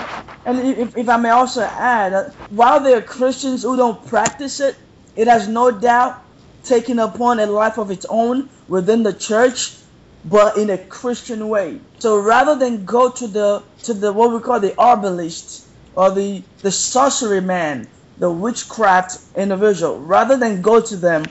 and 0.46 0.60
if, 0.60 0.98
if 0.98 1.10
I 1.10 1.18
may 1.18 1.30
also 1.30 1.62
add, 1.62 2.14
uh, 2.14 2.30
while 2.50 2.80
there 2.82 2.98
are 2.98 3.02
Christians 3.02 3.64
who 3.64 3.78
don't 3.78 4.06
practice 4.06 4.60
it, 4.60 4.76
it 5.16 5.28
has 5.28 5.48
no 5.48 5.72
doubt 5.72 6.24
taken 6.64 7.00
upon 7.00 7.40
a 7.40 7.46
life 7.46 7.78
of 7.78 7.92
its 7.92 8.06
own 8.10 8.50
within 8.68 9.04
the 9.04 9.14
church, 9.14 9.78
but 10.26 10.58
in 10.58 10.70
a 10.70 10.78
Christian 10.78 11.50
way. 11.50 11.80
So 12.00 12.20
rather 12.20 12.56
than 12.56 12.86
go 12.86 13.10
to 13.12 13.28
the 13.28 13.64
to 13.84 13.94
the 13.94 14.14
what 14.14 14.32
we 14.32 14.40
call 14.40 14.60
the 14.60 14.74
herbalist 14.80 15.68
or 15.94 16.12
the 16.12 16.44
the 16.62 16.72
sorcery 16.72 17.42
man, 17.42 17.88
the 18.18 18.32
witchcraft 18.32 19.18
individual, 19.36 20.00
rather 20.00 20.38
than 20.38 20.62
go 20.62 20.82
to 20.82 20.96
them 20.96 21.30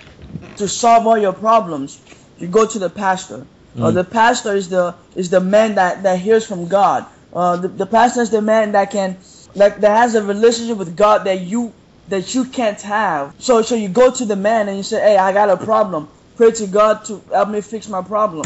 to 0.57 0.69
solve 0.69 1.07
all 1.07 1.19
your 1.19 1.33
problems, 1.33 2.01
you 2.39 2.47
go 2.49 2.67
to 2.67 2.79
the 2.79 2.91
pastor. 2.91 3.47
Mm. 3.77 3.83
Uh, 3.83 3.91
the 3.91 4.05
pastor 4.05 4.55
is 4.55 4.69
the 4.69 4.95
is 5.15 5.31
the 5.31 5.41
man 5.41 5.75
that, 5.77 6.03
that 6.03 6.19
hears 6.19 6.47
from 6.47 6.69
God. 6.69 7.07
Uh, 7.33 7.57
the, 7.57 7.69
the 7.69 7.87
pastor 7.87 8.21
is 8.21 8.31
the 8.31 8.43
man 8.43 8.73
that 8.73 8.91
can 8.91 9.17
like 9.55 9.81
that 9.81 9.97
has 9.97 10.15
a 10.15 10.23
relationship 10.23 10.77
with 10.77 10.95
God 10.97 11.25
that 11.25 11.41
you 11.41 11.73
that 12.13 12.35
you 12.35 12.45
can't 12.45 12.81
have. 12.83 13.35
So 13.39 13.63
so 13.63 13.75
you 13.75 13.89
go 13.89 14.11
to 14.11 14.27
the 14.27 14.37
man 14.37 14.69
and 14.69 14.77
you 14.77 14.83
say, 14.83 15.01
Hey, 15.01 15.17
I 15.17 15.33
got 15.33 15.49
a 15.49 15.57
problem. 15.57 16.09
Pray 16.37 16.51
to 16.51 16.67
God 16.67 17.07
to 17.07 17.23
help 17.33 17.49
me 17.49 17.63
fix 17.63 17.89
my 17.89 18.03
problem. 18.03 18.45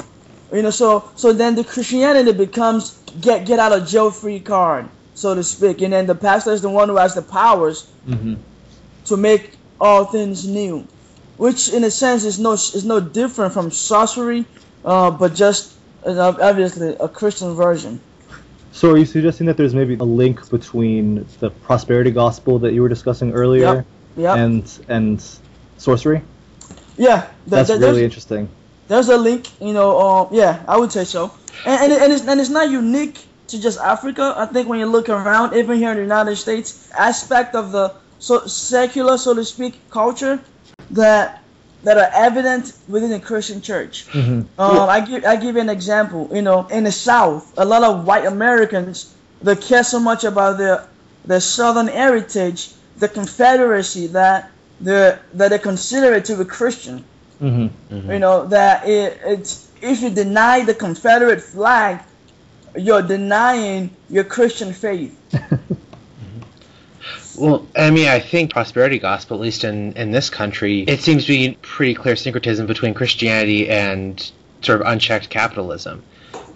You 0.53 0.63
know, 0.63 0.71
so 0.71 1.11
so 1.17 1.33
then 1.33 1.57
the 1.57 1.65
Christianity 1.65 2.33
becomes 2.33 2.97
get 3.21 3.45
get 3.45 3.59
out 3.59 3.73
of 3.73 3.89
jail 3.89 4.13
free 4.13 4.39
card, 4.39 4.89
so 5.15 5.35
to 5.35 5.43
speak. 5.43 5.83
And 5.83 5.93
then 5.93 6.07
the 6.07 6.15
pastor 6.15 6.53
is 6.53 6.63
the 6.63 6.71
one 6.71 6.89
who 6.89 6.97
has 6.97 7.17
the 7.17 7.23
powers 7.23 7.91
mm-hmm. 8.07 8.35
to 9.07 9.17
make 9.17 9.57
all 9.81 10.05
things 10.05 10.47
new. 10.47 10.87
Which 11.37 11.69
in 11.69 11.83
a 11.83 11.91
sense 11.91 12.23
is 12.23 12.39
no 12.39 12.53
is 12.53 12.85
no 12.85 13.01
different 13.01 13.53
from 13.53 13.73
sorcery 13.73 14.47
uh, 14.85 15.11
but 15.11 15.35
just 15.35 15.75
uh, 16.07 16.35
obviously 16.41 16.95
a 17.01 17.09
Christian 17.09 17.55
version. 17.55 18.01
So 18.77 18.91
are 18.91 18.99
you 18.99 19.07
suggesting 19.07 19.47
that 19.47 19.57
there's 19.57 19.75
maybe 19.75 19.95
a 19.95 20.05
link 20.05 20.51
between 20.51 21.27
the 21.41 21.49
prosperity 21.49 22.11
gospel 22.11 22.59
that 22.59 22.75
you 22.75 22.83
were 22.83 22.91
discussing 22.91 23.33
earlier 23.33 23.75
Yep. 23.77 23.87
Yep. 24.19 24.37
and 24.37 24.65
and 24.89 25.17
sorcery? 25.79 26.21
yeah. 26.99 27.21
th- 27.23 27.31
That's 27.47 27.69
th- 27.71 27.81
really 27.81 28.05
interesting. 28.05 28.51
there's 28.89 29.09
a 29.09 29.17
link. 29.17 29.49
You 29.63 29.73
know. 29.73 29.99
Um. 29.99 30.29
Yeah, 30.31 30.63
I 30.69 30.77
would 30.77 30.93
say 30.93 31.05
so. 31.05 31.33
And 31.65 31.77
and, 31.85 31.93
it- 31.95 32.03
and 32.03 32.13
it's 32.13 32.27
and 32.29 32.39
it's 32.39 32.51
not 32.51 32.69
unique 32.71 33.17
to 33.49 33.57
just 33.59 33.79
Africa. 33.81 34.35
I 34.37 34.45
think 34.45 34.69
when 34.69 34.79
you 34.79 34.87
look 34.97 35.09
around, 35.09 35.57
even 35.57 35.79
here 35.79 35.93
in 35.93 35.97
the 35.97 36.03
United 36.03 36.37
States, 36.37 36.91
aspect 36.93 37.55
of 37.55 37.73
the 37.73 37.95
so 38.19 38.45
secular, 38.47 39.17
so 39.17 39.33
to 39.35 39.45
speak, 39.45 39.75
culture 39.91 40.39
that 40.91 41.41
that 41.83 41.97
are 41.99 42.11
evident 42.15 42.73
within 42.89 43.11
the 43.11 43.21
Christian 43.21 43.61
church. 43.61 44.07
hmm 44.13 44.43
Um, 44.59 44.89
I 44.89 45.01
give 45.01 45.25
I 45.25 45.37
give 45.37 45.55
you 45.57 45.61
an 45.61 45.69
example. 45.71 46.31
You 46.33 46.43
know, 46.43 46.67
in 46.69 46.85
the 46.85 46.93
South, 46.93 47.53
a 47.57 47.65
lot 47.65 47.83
of 47.85 48.05
white 48.07 48.27
Americans 48.27 49.15
they 49.43 49.57
care 49.57 49.85
so 49.85 50.01
much 50.01 50.25
about 50.25 50.59
their 50.59 50.89
their 51.25 51.41
Southern 51.41 51.89
heritage, 51.89 52.75
the 52.97 53.09
Confederacy 53.09 54.07
that 54.09 54.51
they 54.81 55.19
that 55.35 55.49
they 55.51 55.59
consider 55.59 56.15
it 56.15 56.25
to 56.27 56.37
be 56.37 56.45
Christian. 56.45 57.05
hmm 57.39 57.67
You 57.91 58.19
know 58.19 58.47
that 58.49 58.87
it, 58.89 59.21
it's 59.25 59.71
if 59.81 60.01
you 60.03 60.11
deny 60.11 60.65
the 60.65 60.75
Confederate 60.75 61.43
flag, 61.43 62.01
you're 62.77 63.03
denying 63.03 63.97
your 64.09 64.25
Christian 64.25 64.73
faith. 64.73 65.19
Well, 67.39 67.67
I 67.77 67.91
mean, 67.91 68.09
I 68.09 68.21
think 68.21 68.51
prosperity 68.53 68.99
gospel, 68.99 69.37
at 69.37 69.43
least 69.43 69.65
in, 69.65 69.93
in 69.95 70.11
this 70.11 70.31
country, 70.31 70.81
it 70.83 71.01
seems 71.01 71.25
to 71.27 71.33
be 71.33 71.57
pretty 71.63 71.95
clear 71.95 72.17
syncretism 72.17 72.67
between 72.67 72.95
Christianity 72.95 73.69
and 73.69 74.21
sort 74.63 74.81
of 74.81 74.87
unchecked 74.87 75.29
capitalism. 75.29 76.03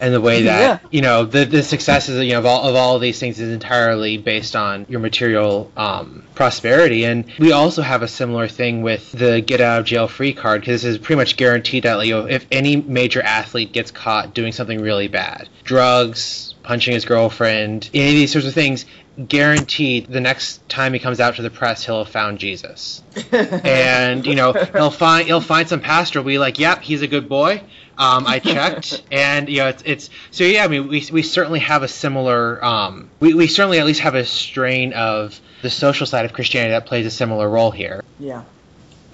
And 0.03 0.15
the 0.15 0.21
way 0.21 0.45
that, 0.45 0.61
Yeah. 0.83 0.89
you 0.91 1.03
know, 1.03 1.25
the, 1.27 1.45
the 1.45 1.63
successes 1.63 2.25
you 2.25 2.33
know, 2.33 2.39
of, 2.39 2.47
all, 2.47 2.67
of 2.67 2.75
all 2.75 2.97
of 2.97 3.03
these 3.03 3.19
things 3.19 3.39
is 3.39 3.53
entirely 3.53 4.17
based 4.17 4.57
on 4.57 4.87
your 4.89 4.99
material 5.01 5.71
um, 5.77 6.25
prosperity. 6.35 7.05
And 7.05 7.27
we 7.39 7.53
also 7.53 7.83
have 7.83 8.03
a 8.03 8.09
similar 8.09 8.49
thing 8.49 8.81
with 8.81 9.13
the 9.13 9.43
get 9.43 9.61
out 9.61 9.81
of 9.81 9.85
jail 9.85 10.09
free 10.09 10.33
card 10.33 10.63
because 10.63 10.81
this 10.81 10.93
is 10.93 10.97
pretty 10.99 11.19
much 11.19 11.37
guaranteed 11.37 11.83
that, 11.83 12.07
you 12.07 12.15
know, 12.15 12.27
if 12.27 12.47
any 12.51 12.77
major 12.77 13.21
athlete 13.21 13.73
gets 13.73 13.91
caught 13.91 14.33
doing 14.33 14.53
something 14.53 14.81
really 14.81 15.09
bad, 15.09 15.51
drugs, 15.65 16.50
punching 16.63 16.95
his 16.95 17.05
girlfriend, 17.05 17.91
any 17.95 18.09
of 18.09 18.15
these 18.15 18.33
sorts 18.33 18.47
of 18.47 18.55
things, 18.55 18.85
guaranteed 19.29 20.07
the 20.07 20.21
next 20.21 20.67
time 20.69 20.93
he 20.93 20.99
comes 20.99 21.21
out 21.21 21.37
to 21.37 21.43
the 21.43 21.51
press 21.51 21.85
he'll 21.85 22.05
have 22.05 22.13
found 22.13 22.39
Jesus. 22.39 23.03
and 23.33 24.27
you 24.27 24.35
know 24.35 24.53
he'll 24.53 24.91
find 24.91 25.27
he'll 25.27 25.41
find 25.41 25.69
some 25.69 25.81
pastor 25.81 26.21
will 26.21 26.27
be 26.27 26.39
like, 26.39 26.59
"Yep, 26.59 26.83
he's 26.83 27.03
a 27.03 27.07
good 27.07 27.29
boy. 27.29 27.63
Um, 27.99 28.27
I 28.27 28.39
checked." 28.39 29.03
and 29.13 29.49
you 29.49 29.59
know 29.59 29.69
it's, 29.69 29.83
it's 29.85 30.11
so 30.31 30.45
yeah. 30.45 30.65
I 30.65 30.69
mean 30.69 30.89
we, 30.89 31.07
we 31.13 31.23
certainly 31.23 31.61
have 31.61 31.83
a 31.83 31.89
similar 31.89 32.65
um, 32.65 33.11
we 33.21 33.35
we 33.35 33.47
certainly 33.47 33.79
at 33.79 33.87
least 33.87 34.01
have 34.01 34.15
a 34.15 34.25
strain 34.25 34.93
of 34.93 35.39
the 35.63 35.71
social 35.71 36.07
side 36.07 36.25
of 36.25 36.33
Christianity 36.33 36.73
that 36.73 36.87
plays 36.87 37.07
a 37.07 37.11
similar 37.11 37.49
role 37.49 37.71
here. 37.71 38.03
yeah, 38.19 38.45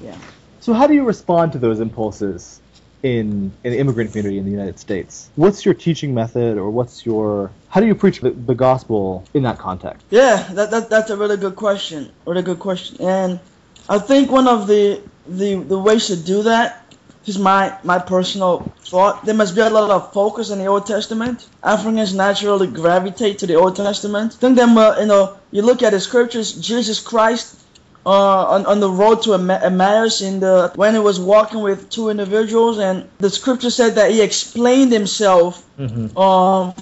yeah. 0.02 0.16
So 0.60 0.72
how 0.72 0.86
do 0.88 0.94
you 0.94 1.04
respond 1.04 1.52
to 1.52 1.58
those 1.58 1.78
impulses 1.78 2.60
in 3.02 3.52
the 3.62 3.78
immigrant 3.78 4.10
community 4.10 4.38
in 4.38 4.44
the 4.44 4.50
United 4.50 4.78
States? 4.78 5.30
What's 5.36 5.64
your 5.64 5.74
teaching 5.74 6.14
method, 6.14 6.58
or 6.58 6.70
what's 6.70 7.06
your 7.06 7.50
how 7.68 7.80
do 7.80 7.86
you 7.86 7.94
preach 7.94 8.20
the, 8.20 8.54
gospel 8.54 9.24
in 9.34 9.42
that 9.42 9.58
context? 9.58 10.06
Yeah, 10.10 10.42
that, 10.52 10.70
that 10.70 10.88
that's 10.88 11.10
a 11.10 11.16
really 11.16 11.36
good 11.36 11.56
question. 11.56 12.10
Really 12.26 12.42
good 12.42 12.58
question. 12.58 12.96
And 13.00 13.40
I 13.88 13.98
think 13.98 14.30
one 14.30 14.48
of 14.48 14.66
the 14.66 15.00
the 15.28 15.56
the 15.56 15.78
ways 15.78 16.06
to 16.06 16.16
do 16.16 16.42
that 16.44 16.82
is 17.26 17.38
my 17.38 17.76
my 17.84 17.98
personal 17.98 18.72
thought. 18.80 19.24
There 19.24 19.34
must 19.34 19.54
be 19.54 19.60
a 19.60 19.70
lot 19.70 19.90
of 19.90 20.12
focus 20.12 20.50
in 20.50 20.58
the 20.58 20.66
Old 20.66 20.86
Testament. 20.86 21.48
Africans 21.62 22.14
naturally 22.14 22.66
gravitate 22.66 23.38
to 23.40 23.46
the 23.46 23.56
Old 23.56 23.76
Testament. 23.76 24.40
Them, 24.40 24.78
uh, 24.78 24.98
you 25.00 25.06
know, 25.06 25.36
you 25.50 25.62
look 25.62 25.82
at 25.82 25.90
the 25.90 26.00
scriptures. 26.00 26.52
Jesus 26.52 27.00
Christ 27.00 27.65
uh, 28.06 28.44
on, 28.54 28.64
on 28.66 28.80
the 28.80 28.88
road 28.88 29.22
to 29.24 29.34
Emmaus 29.34 30.22
in 30.22 30.40
the 30.40 30.72
when 30.76 30.94
he 30.94 31.00
was 31.00 31.18
walking 31.18 31.60
with 31.60 31.90
two 31.90 32.08
individuals, 32.08 32.78
and 32.78 33.08
the 33.18 33.28
scripture 33.28 33.70
said 33.70 33.96
that 33.96 34.12
he 34.12 34.22
explained 34.22 34.92
himself 34.92 35.62
Mm-hmm. 35.78 36.16
um, 36.16 36.72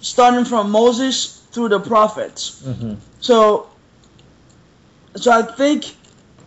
starting 0.00 0.46
from 0.46 0.70
Moses 0.70 1.42
through 1.52 1.68
the 1.68 1.78
prophets. 1.80 2.62
Mm-hmm. 2.64 2.94
So, 3.20 3.68
so 5.16 5.30
I 5.30 5.42
think 5.42 5.94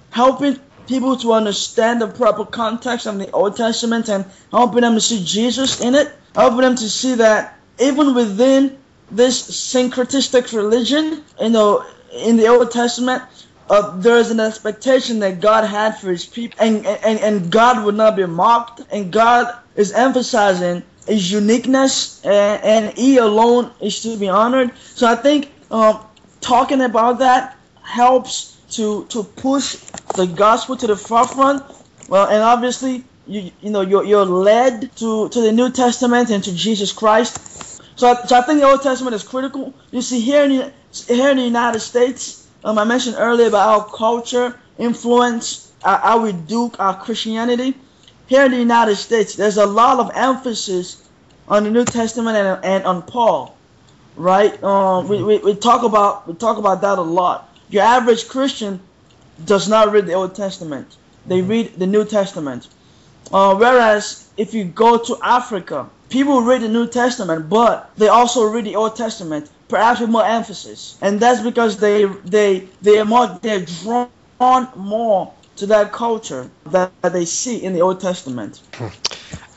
helping 0.10 0.58
people 0.88 1.18
to 1.18 1.34
understand 1.34 2.02
the 2.02 2.08
proper 2.08 2.46
context 2.46 3.06
of 3.06 3.20
the 3.20 3.30
Old 3.32 3.56
Testament 3.56 4.10
and 4.10 4.26
helping 4.52 4.82
them 4.82 4.96
to 4.96 5.02
see 5.02 5.24
Jesus 5.24 5.82
in 5.82 5.94
it, 5.94 6.12
helping 6.34 6.62
them 6.62 6.76
to 6.76 6.90
see 6.90 7.14
that 7.16 7.60
even 7.80 8.16
within 8.16 8.78
this 9.12 9.40
syncretistic 9.52 10.52
religion, 10.52 11.24
you 11.40 11.50
know, 11.50 11.86
in 12.12 12.38
the 12.38 12.48
Old 12.48 12.72
Testament, 12.72 13.22
uh, 13.69 13.97
there 13.97 14.17
is 14.17 14.32
an 14.32 14.39
expectation 14.39 15.19
that 15.19 15.39
God 15.39 15.63
had 15.63 15.97
for 15.97 16.10
His 16.10 16.26
people, 16.26 16.58
and, 16.60 16.86
and 16.86 17.19
and 17.19 17.52
God 17.52 17.86
would 17.86 17.95
not 17.95 18.15
be 18.15 18.26
mocked, 18.26 18.82
and 18.91 19.12
God 19.12 19.56
is 19.76 19.91
emphasizing 19.91 20.84
His 21.08 21.32
uniqueness, 21.32 22.23
and, 22.26 22.63
and 22.63 22.97
He 22.97 23.17
alone 23.17 23.71
is 23.82 24.02
to 24.04 24.17
be 24.17 24.30
honored. 24.30 24.71
So 24.78 25.08
I 25.08 25.15
think 25.15 25.52
um, 25.71 25.99
talking 26.41 26.82
about 26.82 27.19
that 27.19 27.58
helps 27.82 28.58
to 28.71 29.06
to 29.06 29.23
push 29.23 29.76
the 30.15 30.28
gospel 30.28 30.76
to 30.78 30.88
the 30.88 30.95
forefront. 30.95 31.63
Well, 32.10 32.28
and 32.28 32.41
obviously 32.43 33.04
you 33.28 33.52
you 33.62 33.69
know 33.69 33.82
you're 33.82 34.04
you're 34.04 34.26
led 34.26 34.95
to 34.97 35.30
to 35.30 35.41
the 35.41 35.52
New 35.52 35.71
Testament 35.71 36.30
and 36.30 36.43
to 36.43 36.54
Jesus 36.54 36.91
Christ. 36.91 37.39
So 37.95 38.08
I, 38.08 38.26
so 38.26 38.38
I 38.38 38.41
think 38.41 38.60
the 38.60 38.67
Old 38.67 38.82
Testament 38.82 39.15
is 39.15 39.23
critical. 39.23 39.73
You 39.91 40.02
see 40.02 40.19
here 40.19 40.43
in 40.43 40.52
here 41.08 41.30
in 41.30 41.38
the 41.38 41.43
United 41.43 41.80
States, 41.80 42.43
um, 42.63 42.78
I 42.78 42.84
mentioned 42.84 43.15
earlier 43.19 43.47
about 43.47 43.67
how 43.67 43.95
culture 43.95 44.60
influence 44.78 45.71
uh, 45.84 45.99
how 45.99 46.23
we 46.23 46.32
do 46.32 46.71
our 46.80 46.97
Christianity. 46.97 47.76
Here 48.28 48.45
in 48.45 48.52
the 48.52 48.58
United 48.58 48.95
States, 48.95 49.36
there's 49.36 49.58
a 49.58 49.65
lot 49.65 49.99
of 49.99 50.12
emphasis 50.15 51.04
on 51.47 51.65
the 51.65 51.71
New 51.71 51.86
Testament 51.86 52.38
and, 52.38 52.63
and 52.63 52.86
on 52.86 53.02
Paul, 53.02 53.56
right? 54.15 54.62
Um, 54.63 55.08
we, 55.10 55.21
we, 55.21 55.38
we 55.39 55.56
talk 55.56 55.84
about 55.84 56.28
we 56.28 56.34
talk 56.34 56.58
about 56.58 56.82
that 56.82 56.97
a 56.97 57.02
lot. 57.02 57.49
Your 57.69 57.84
average 57.84 58.28
Christian 58.28 58.80
does 59.43 59.67
not 59.67 59.91
read 59.91 60.06
the 60.08 60.13
Old 60.13 60.36
Testament; 60.36 60.95
they 61.28 61.41
read 61.41 61.78
the 61.78 61.88
New 61.88 62.06
Testament. 62.06 62.67
Uh, 63.32 63.56
whereas 63.56 64.30
if 64.38 64.54
you 64.54 64.63
go 64.63 64.97
to 64.97 65.17
Africa, 65.21 65.89
people 66.13 66.43
read 66.43 66.62
the 66.62 66.69
New 66.69 66.88
Testament, 66.88 67.49
but 67.49 67.89
they 67.97 68.08
also 68.08 68.45
read 68.45 68.65
the 68.65 68.76
Old 68.76 68.95
Testament, 68.95 69.49
perhaps 69.67 69.99
with 69.99 70.12
more 70.12 70.23
emphasis, 70.23 70.95
and 71.02 71.19
that's 71.19 71.41
because 71.41 71.78
they 71.78 72.06
they 72.23 72.67
they 72.84 72.99
are 72.99 73.06
more 73.06 73.28
they're 73.41 73.65
drawn 73.65 74.67
more 74.76 75.34
to 75.56 75.65
that 75.65 75.91
culture 75.91 76.49
that, 76.67 76.91
that 77.02 77.13
they 77.13 77.26
see 77.26 77.63
in 77.63 77.73
the 77.73 77.82
Old 77.82 77.99
Testament. 77.99 78.62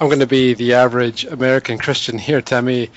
I'm 0.00 0.08
going 0.08 0.20
to 0.20 0.26
be 0.26 0.54
the 0.54 0.74
average 0.74 1.24
American 1.24 1.78
Christian 1.78 2.18
here, 2.18 2.40
Temi, 2.40 2.90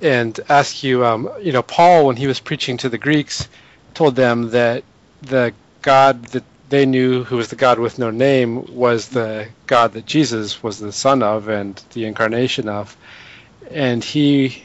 and 0.00 0.38
ask 0.48 0.82
you, 0.82 1.04
um, 1.04 1.30
you 1.40 1.52
know, 1.52 1.62
Paul, 1.62 2.06
when 2.06 2.16
he 2.16 2.26
was 2.26 2.40
preaching 2.40 2.76
to 2.78 2.88
the 2.88 2.98
Greeks, 2.98 3.48
told 3.94 4.16
them 4.16 4.50
that 4.50 4.82
the 5.22 5.52
God 5.82 6.24
that 6.32 6.44
they 6.68 6.86
knew, 6.86 7.24
who 7.24 7.36
was 7.36 7.48
the 7.48 7.56
God 7.56 7.78
with 7.78 7.98
no 7.98 8.10
name, 8.10 8.74
was 8.74 9.08
the 9.08 9.48
God 9.66 9.92
that 9.92 10.06
Jesus 10.06 10.62
was 10.62 10.78
the 10.78 10.92
Son 10.92 11.22
of 11.22 11.48
and 11.48 11.80
the 11.92 12.06
incarnation 12.06 12.68
of. 12.68 12.96
And 13.70 14.02
he 14.02 14.62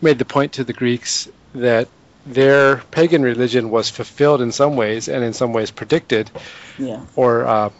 made 0.00 0.18
the 0.18 0.24
point 0.24 0.52
to 0.54 0.64
the 0.64 0.72
Greeks 0.72 1.28
that 1.54 1.88
their 2.24 2.76
pagan 2.76 3.22
religion 3.22 3.70
was 3.70 3.90
fulfilled 3.90 4.40
in 4.40 4.52
some 4.52 4.76
ways 4.76 5.08
and 5.08 5.24
in 5.24 5.32
some 5.32 5.52
ways 5.52 5.70
predicted 5.70 6.30
Yeah. 6.78 7.00
or 7.16 7.44
uh, 7.44 7.70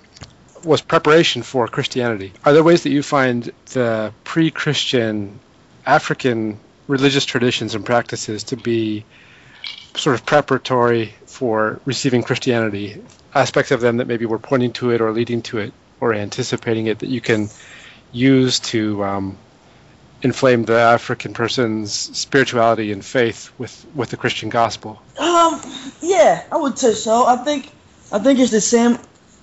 was 0.64 0.80
preparation 0.80 1.42
for 1.42 1.68
Christianity. 1.68 2.32
Are 2.44 2.52
there 2.52 2.64
ways 2.64 2.82
that 2.82 2.90
you 2.90 3.02
find 3.02 3.52
the 3.72 4.12
pre-Christian 4.24 5.38
African 5.86 6.58
religious 6.88 7.24
traditions 7.24 7.74
and 7.74 7.84
practices 7.86 8.44
to 8.44 8.56
be 8.56 9.04
sort 9.94 10.14
of 10.14 10.26
preparatory 10.26 11.14
for 11.26 11.80
receiving 11.84 12.22
Christianity? 12.22 13.00
Aspects 13.34 13.70
of 13.70 13.80
them 13.80 13.96
that 13.98 14.06
maybe 14.06 14.26
were 14.26 14.38
pointing 14.38 14.72
to 14.74 14.90
it 14.90 15.00
or 15.00 15.12
leading 15.12 15.42
to 15.42 15.58
it 15.58 15.72
or 16.00 16.12
anticipating 16.14 16.86
it 16.86 16.98
that 16.98 17.08
you 17.08 17.20
can 17.20 17.48
use 18.12 18.60
to 18.60 19.02
um, 19.04 19.38
inflame 20.22 20.64
the 20.64 20.78
African 20.78 21.32
person's 21.32 21.92
spirituality 21.92 22.92
and 22.92 23.04
faith 23.04 23.50
with, 23.58 23.86
with 23.94 24.10
the 24.10 24.16
Christian 24.16 24.48
gospel? 24.48 25.00
Um, 25.18 25.60
yeah, 26.00 26.44
I 26.50 26.56
would 26.56 26.78
say 26.78 26.92
so. 26.94 27.26
I 27.26 27.36
think, 27.36 27.70
I 28.10 28.18
think 28.18 28.38
it's 28.38 28.50
the 28.50 28.60
same, 28.60 28.98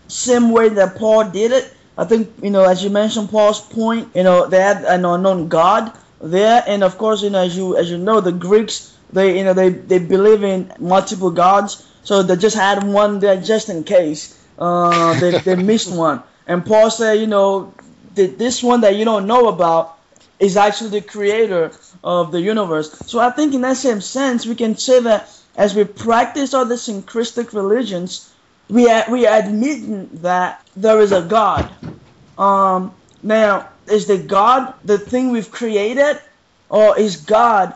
same 0.07 0.51
way 0.51 0.69
that 0.69 0.95
Paul 0.95 1.29
did 1.29 1.51
it. 1.51 1.73
I 1.99 2.05
think 2.05 2.31
you 2.41 2.49
know, 2.49 2.63
as 2.63 2.81
you 2.81 2.89
mentioned, 2.89 3.29
Paul's 3.29 3.59
point. 3.59 4.15
You 4.15 4.23
know, 4.23 4.47
they 4.47 4.61
had 4.61 4.85
an 4.85 5.03
unknown 5.03 5.49
God 5.49 5.91
there, 6.21 6.63
and 6.65 6.81
of 6.81 6.97
course, 6.97 7.21
you 7.21 7.29
know, 7.29 7.43
as 7.43 7.57
you 7.57 7.75
as 7.75 7.91
you 7.91 7.97
know, 7.97 8.21
the 8.21 8.31
Greeks, 8.31 8.97
they 9.11 9.37
you 9.37 9.43
know, 9.43 9.53
they 9.53 9.69
they 9.69 9.99
believe 9.99 10.43
in 10.43 10.71
multiple 10.79 11.31
gods, 11.31 11.85
so 12.03 12.23
they 12.23 12.35
just 12.35 12.55
had 12.55 12.83
one 12.83 13.19
there 13.19 13.39
just 13.39 13.69
in 13.69 13.83
case. 13.83 14.37
Uh, 14.57 15.19
they 15.19 15.37
they 15.47 15.55
missed 15.55 15.91
one, 15.91 16.21
and 16.47 16.65
Paul 16.65 16.91
said, 16.91 17.13
you 17.19 17.27
know, 17.27 17.73
that 18.15 18.37
this 18.37 18.61
one 18.63 18.81
that 18.81 18.95
you 18.95 19.05
don't 19.05 19.27
know 19.27 19.47
about, 19.47 19.99
is 20.39 20.57
actually 20.57 20.89
the 20.91 21.01
creator 21.01 21.71
of 22.03 22.31
the 22.31 22.41
universe. 22.41 22.91
So 23.05 23.19
I 23.19 23.29
think 23.29 23.53
in 23.53 23.61
that 23.61 23.77
same 23.77 24.01
sense, 24.01 24.45
we 24.45 24.55
can 24.55 24.77
say 24.77 25.01
that 25.01 25.29
as 25.57 25.75
we 25.75 25.83
practice 25.83 26.53
all 26.53 26.65
the 26.65 26.77
syncretic 26.77 27.53
religions, 27.53 28.31
we 28.69 28.89
are, 28.89 29.03
we 29.09 29.27
are 29.27 29.39
admitting 29.39 30.09
that 30.21 30.65
there 30.75 30.99
is 31.01 31.11
a 31.11 31.21
God. 31.21 31.69
Um, 32.37 32.93
now, 33.21 33.69
is 33.87 34.05
the 34.05 34.17
God 34.17 34.73
the 34.85 34.97
thing 34.97 35.31
we've 35.31 35.51
created, 35.51 36.21
or 36.69 36.97
is 36.97 37.17
God 37.17 37.73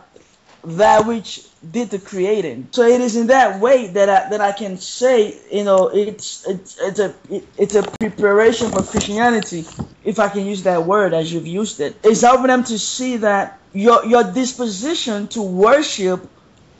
that 0.63 1.05
which 1.05 1.47
did 1.71 1.89
the 1.89 1.99
creating? 1.99 2.69
So 2.71 2.83
it 2.83 3.01
is 3.01 3.15
in 3.15 3.27
that 3.27 3.59
way 3.59 3.87
that 3.87 4.09
I, 4.09 4.29
that 4.29 4.41
I 4.41 4.51
can 4.51 4.77
say, 4.77 5.39
you 5.51 5.63
know, 5.63 5.89
it's 5.89 6.47
it's 6.47 6.79
it's 6.79 6.99
a 6.99 7.15
it's 7.57 7.75
a 7.75 7.83
preparation 7.83 8.69
for 8.69 8.83
Christianity, 8.83 9.65
if 10.03 10.19
I 10.19 10.29
can 10.29 10.45
use 10.45 10.63
that 10.63 10.85
word 10.85 11.13
as 11.13 11.31
you've 11.33 11.47
used 11.47 11.79
it. 11.79 11.97
It's 12.03 12.21
helping 12.21 12.47
them 12.47 12.63
to 12.65 12.79
see 12.79 13.17
that 13.17 13.59
your 13.73 14.05
your 14.05 14.23
disposition 14.23 15.27
to 15.29 15.41
worship 15.41 16.29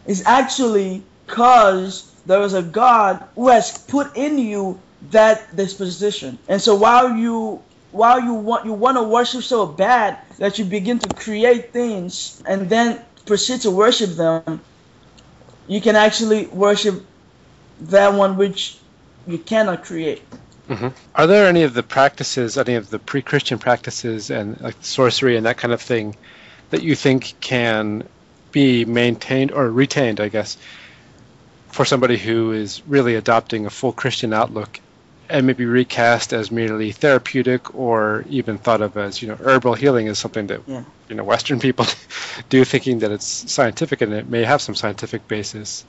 is 0.05 0.23
actually 0.25 1.03
because 1.25 2.13
there 2.25 2.41
is 2.41 2.53
a 2.53 2.63
God 2.63 3.27
who 3.35 3.49
has 3.49 3.85
put 3.85 4.15
in 4.15 4.37
you 4.37 4.79
that 5.11 5.55
disposition. 5.55 6.39
And 6.47 6.61
so 6.61 6.75
while 6.75 7.15
you 7.15 7.63
while 7.91 8.19
you 8.21 8.33
want 8.33 8.65
you 8.65 8.73
want 8.73 8.97
to 8.97 9.03
worship 9.03 9.43
so 9.43 9.65
bad 9.65 10.19
that 10.39 10.57
you 10.57 10.65
begin 10.65 10.99
to 10.99 11.09
create 11.09 11.71
things 11.71 12.41
and 12.45 12.69
then 12.69 13.05
proceed 13.25 13.61
to 13.61 13.71
worship 13.71 14.11
them, 14.11 14.61
you 15.67 15.81
can 15.81 15.95
actually 15.95 16.47
worship 16.47 17.05
that 17.81 18.13
one 18.13 18.37
which 18.37 18.77
you 19.27 19.37
cannot 19.37 19.83
create. 19.83 20.21
Mm-hmm. 20.69 20.89
Are 21.15 21.27
there 21.27 21.47
any 21.47 21.63
of 21.63 21.73
the 21.73 21.83
practices, 21.83 22.57
any 22.57 22.75
of 22.75 22.89
the 22.89 22.99
pre-Christian 22.99 23.59
practices 23.59 24.29
and 24.29 24.59
like 24.61 24.75
sorcery 24.81 25.35
and 25.35 25.45
that 25.45 25.57
kind 25.57 25.73
of 25.73 25.81
thing, 25.81 26.15
that 26.69 26.83
you 26.83 26.95
think 26.95 27.33
can 27.39 28.07
be 28.51 28.85
maintained 28.85 29.51
or 29.51 29.69
retained, 29.69 30.19
I 30.19 30.29
guess, 30.29 30.57
for 31.67 31.85
somebody 31.85 32.17
who 32.17 32.51
is 32.51 32.81
really 32.87 33.15
adopting 33.15 33.65
a 33.65 33.69
full 33.69 33.91
Christian 33.91 34.31
outlook 34.31 34.79
and 35.33 35.47
maybe 35.47 35.65
recast 35.65 36.31
as 36.31 36.51
merely 36.51 36.91
therapeutic 36.91 37.73
or 37.73 38.23
even 38.29 38.59
thought 38.59 38.81
of 38.81 38.95
as 38.95 39.19
you 39.19 39.27
know 39.27 39.35
herbal 39.35 39.73
healing 39.73 40.05
is 40.05 40.19
something 40.19 40.45
that 40.45 40.61
yeah. 40.67 40.83
you 41.09 41.15
know 41.15 41.23
Western 41.23 41.59
people 41.59 41.87
do, 42.49 42.63
thinking 42.63 42.99
that 42.99 43.11
it's 43.11 43.51
scientific 43.51 44.01
and 44.01 44.13
it 44.13 44.29
may 44.29 44.43
have 44.43 44.61
some 44.61 44.75
scientific 44.75 45.27
basis, 45.27 45.85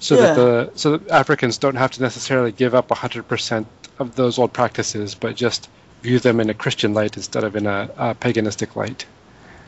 so 0.00 0.16
yeah. 0.16 0.20
that 0.20 0.34
the 0.34 0.70
so 0.74 0.96
that 0.96 1.10
Africans 1.10 1.58
don't 1.58 1.76
have 1.76 1.92
to 1.92 2.02
necessarily 2.02 2.50
give 2.50 2.74
up 2.74 2.88
100% 2.88 3.66
of 4.00 4.16
those 4.16 4.36
old 4.36 4.52
practices, 4.52 5.14
but 5.14 5.36
just 5.36 5.70
view 6.02 6.18
them 6.18 6.40
in 6.40 6.50
a 6.50 6.54
Christian 6.54 6.92
light 6.92 7.16
instead 7.16 7.44
of 7.44 7.54
in 7.54 7.66
a, 7.66 7.88
a 7.96 8.14
paganistic 8.16 8.74
light. 8.74 9.06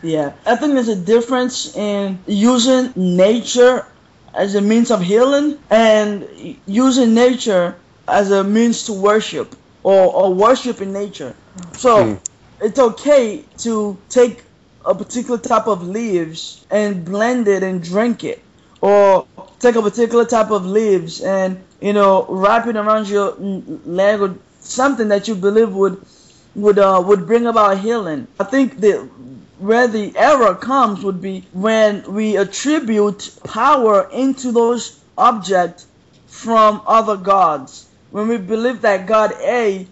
Yeah, 0.02 0.32
I 0.44 0.56
think 0.56 0.74
there's 0.74 0.88
a 0.88 0.96
difference 0.96 1.76
in 1.76 2.18
using 2.26 2.92
nature 2.96 3.86
as 4.34 4.56
a 4.56 4.60
means 4.60 4.90
of 4.90 5.00
healing 5.00 5.58
and 5.70 6.26
using 6.66 7.14
nature 7.14 7.76
as 8.10 8.30
a 8.30 8.44
means 8.44 8.84
to 8.84 8.92
worship 8.92 9.54
or, 9.82 10.12
or 10.12 10.34
worship 10.34 10.80
in 10.80 10.92
nature. 10.92 11.34
So 11.72 12.04
mm. 12.04 12.20
it's 12.60 12.78
okay 12.78 13.44
to 13.58 13.96
take 14.08 14.44
a 14.84 14.94
particular 14.94 15.38
type 15.38 15.66
of 15.66 15.86
leaves 15.86 16.64
and 16.70 17.04
blend 17.04 17.48
it 17.48 17.62
and 17.62 17.82
drink 17.82 18.24
it, 18.24 18.42
or 18.80 19.26
take 19.58 19.76
a 19.76 19.82
particular 19.82 20.24
type 20.24 20.50
of 20.50 20.64
leaves 20.64 21.20
and 21.20 21.62
you 21.80 21.92
know 21.92 22.26
wrap 22.28 22.66
it 22.66 22.76
around 22.76 23.08
your 23.08 23.34
leg 23.38 24.20
or 24.20 24.34
something 24.60 25.08
that 25.08 25.28
you 25.28 25.34
believe 25.34 25.72
would 25.72 26.00
would 26.54 26.78
uh, 26.78 27.02
would 27.04 27.26
bring 27.26 27.46
about 27.46 27.78
healing. 27.78 28.26
I 28.38 28.44
think 28.44 28.80
that 28.80 29.08
where 29.58 29.86
the 29.86 30.16
error 30.16 30.54
comes 30.54 31.04
would 31.04 31.20
be 31.20 31.44
when 31.52 32.02
we 32.10 32.36
attribute 32.36 33.30
power 33.44 34.08
into 34.10 34.52
those 34.52 34.98
objects 35.18 35.86
from 36.26 36.80
other 36.86 37.16
gods 37.16 37.89
when 38.10 38.28
we 38.28 38.36
believe 38.36 38.80
that 38.82 39.06
God 39.06 39.32
A 39.40 39.86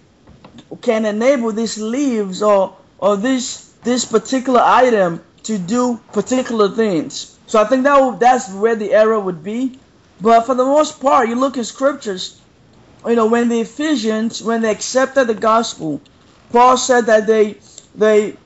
can 0.82 1.04
enable 1.04 1.52
these 1.52 1.78
leaves 1.78 2.42
or 2.42 2.76
or 2.98 3.16
this 3.16 3.72
this 3.84 4.04
particular 4.04 4.60
item 4.60 5.22
to 5.44 5.58
do 5.58 6.00
particular 6.12 6.68
things. 6.68 7.38
So 7.46 7.60
I 7.60 7.64
think 7.64 7.84
that 7.84 8.20
that's 8.20 8.52
where 8.52 8.74
the 8.74 8.92
error 8.92 9.18
would 9.18 9.42
be. 9.42 9.78
But 10.20 10.42
for 10.42 10.54
the 10.54 10.64
most 10.64 11.00
part, 11.00 11.28
you 11.28 11.36
look 11.36 11.56
in 11.56 11.64
scriptures, 11.64 12.40
you 13.06 13.14
know, 13.14 13.26
when 13.26 13.48
the 13.48 13.60
Ephesians, 13.60 14.42
when 14.42 14.62
they 14.62 14.70
accepted 14.70 15.28
the 15.28 15.34
gospel, 15.34 16.00
Paul 16.50 16.76
said 16.76 17.06
that 17.06 17.26
they 17.26 17.56
they 17.94 18.36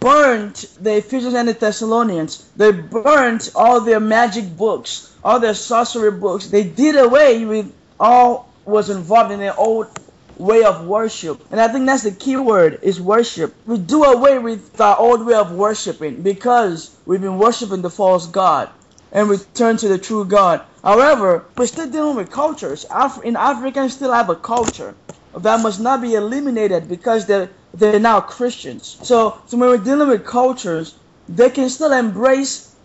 burned 0.00 0.56
the 0.80 0.96
Ephesians 0.96 1.34
and 1.34 1.48
the 1.48 1.54
Thessalonians. 1.54 2.44
They 2.56 2.72
burned 2.72 3.50
all 3.54 3.80
their 3.80 4.00
magic 4.00 4.56
books, 4.56 5.14
all 5.24 5.40
their 5.40 5.54
sorcery 5.54 6.10
books. 6.10 6.48
They 6.48 6.64
did 6.64 6.96
away 6.96 7.44
with 7.44 7.72
all 7.98 8.52
was 8.66 8.90
involved 8.90 9.32
in 9.32 9.40
their 9.40 9.58
old 9.58 9.88
way 10.36 10.64
of 10.64 10.86
worship. 10.86 11.46
And 11.50 11.60
I 11.60 11.68
think 11.68 11.86
that's 11.86 12.02
the 12.02 12.10
key 12.10 12.36
word 12.36 12.80
is 12.82 13.00
worship. 13.00 13.54
We 13.66 13.78
do 13.78 14.04
away 14.04 14.38
with 14.38 14.80
our 14.80 14.98
old 14.98 15.24
way 15.24 15.34
of 15.34 15.52
worshiping 15.52 16.22
because 16.22 16.96
we've 17.06 17.20
been 17.20 17.38
worshiping 17.38 17.82
the 17.82 17.90
false 17.90 18.26
God 18.26 18.70
and 19.12 19.28
we 19.28 19.36
return 19.36 19.76
to 19.78 19.88
the 19.88 19.98
true 19.98 20.24
God. 20.24 20.62
However, 20.82 21.44
we're 21.56 21.66
still 21.66 21.88
dealing 21.90 22.16
with 22.16 22.30
cultures. 22.30 22.84
Af- 22.90 23.22
in 23.24 23.36
Africans 23.36 23.94
still 23.94 24.12
have 24.12 24.28
a 24.28 24.36
culture 24.36 24.94
that 25.38 25.60
must 25.62 25.80
not 25.80 26.02
be 26.02 26.14
eliminated 26.14 26.88
because 26.88 27.26
they're 27.26 27.50
they're 27.72 27.98
now 27.98 28.20
Christians. 28.20 28.98
So, 29.02 29.40
so 29.46 29.56
when 29.56 29.68
we're 29.68 29.78
dealing 29.78 30.08
with 30.08 30.24
cultures, 30.24 30.94
they 31.28 31.50
can 31.50 31.68
still 31.68 31.92
embrace 31.92 32.76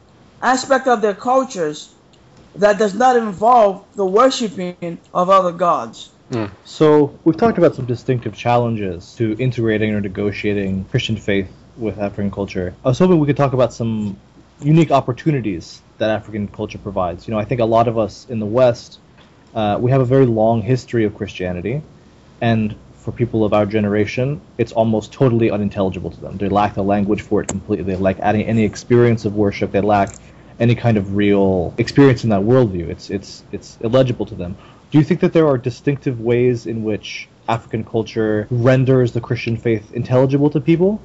aspect 0.41 0.87
of 0.87 1.01
their 1.01 1.13
cultures 1.13 1.93
that 2.55 2.77
does 2.77 2.93
not 2.93 3.15
involve 3.15 3.85
the 3.95 4.05
worshiping 4.05 4.99
of 5.13 5.29
other 5.29 5.51
gods. 5.51 6.11
Mm. 6.31 6.51
So 6.63 7.17
we've 7.23 7.37
talked 7.37 7.57
about 7.57 7.75
some 7.75 7.85
distinctive 7.85 8.35
challenges 8.35 9.15
to 9.15 9.35
integrating 9.39 9.93
or 9.93 10.01
negotiating 10.01 10.85
Christian 10.85 11.17
faith 11.17 11.51
with 11.77 11.97
African 11.97 12.31
culture. 12.31 12.75
I 12.85 12.89
was 12.89 12.99
hoping 12.99 13.19
we 13.19 13.27
could 13.27 13.37
talk 13.37 13.53
about 13.53 13.73
some 13.73 14.17
unique 14.61 14.91
opportunities 14.91 15.81
that 15.97 16.09
African 16.09 16.47
culture 16.47 16.77
provides. 16.77 17.27
You 17.27 17.33
know, 17.33 17.39
I 17.39 17.45
think 17.45 17.61
a 17.61 17.65
lot 17.65 17.87
of 17.87 17.97
us 17.97 18.27
in 18.29 18.39
the 18.39 18.45
West, 18.45 18.99
uh, 19.55 19.77
we 19.79 19.91
have 19.91 20.01
a 20.01 20.05
very 20.05 20.25
long 20.25 20.61
history 20.61 21.05
of 21.05 21.15
Christianity, 21.15 21.81
and 22.41 22.75
for 22.93 23.11
people 23.11 23.45
of 23.45 23.53
our 23.53 23.65
generation, 23.65 24.41
it's 24.57 24.71
almost 24.73 25.13
totally 25.13 25.49
unintelligible 25.49 26.11
to 26.11 26.21
them. 26.21 26.37
They 26.37 26.49
lack 26.49 26.75
the 26.75 26.83
language 26.83 27.21
for 27.21 27.41
it 27.41 27.47
completely. 27.47 27.85
They 27.85 27.95
lack 27.95 28.17
any, 28.19 28.45
any 28.45 28.65
experience 28.65 29.25
of 29.25 29.35
worship. 29.35 29.71
They 29.71 29.81
lack 29.81 30.09
any 30.59 30.75
kind 30.75 30.97
of 30.97 31.15
real 31.15 31.73
experience 31.77 32.23
in 32.23 32.29
that 32.29 32.41
worldview. 32.41 32.89
It's 32.89 33.09
it's 33.09 33.43
it's 33.51 33.77
illegible 33.81 34.25
to 34.27 34.35
them. 34.35 34.57
Do 34.91 34.97
you 34.97 35.03
think 35.03 35.19
that 35.21 35.33
there 35.33 35.47
are 35.47 35.57
distinctive 35.57 36.19
ways 36.19 36.65
in 36.65 36.83
which 36.83 37.27
African 37.47 37.83
culture 37.83 38.47
renders 38.49 39.11
the 39.11 39.21
Christian 39.21 39.57
faith 39.57 39.93
intelligible 39.93 40.49
to 40.51 40.59
people? 40.59 41.01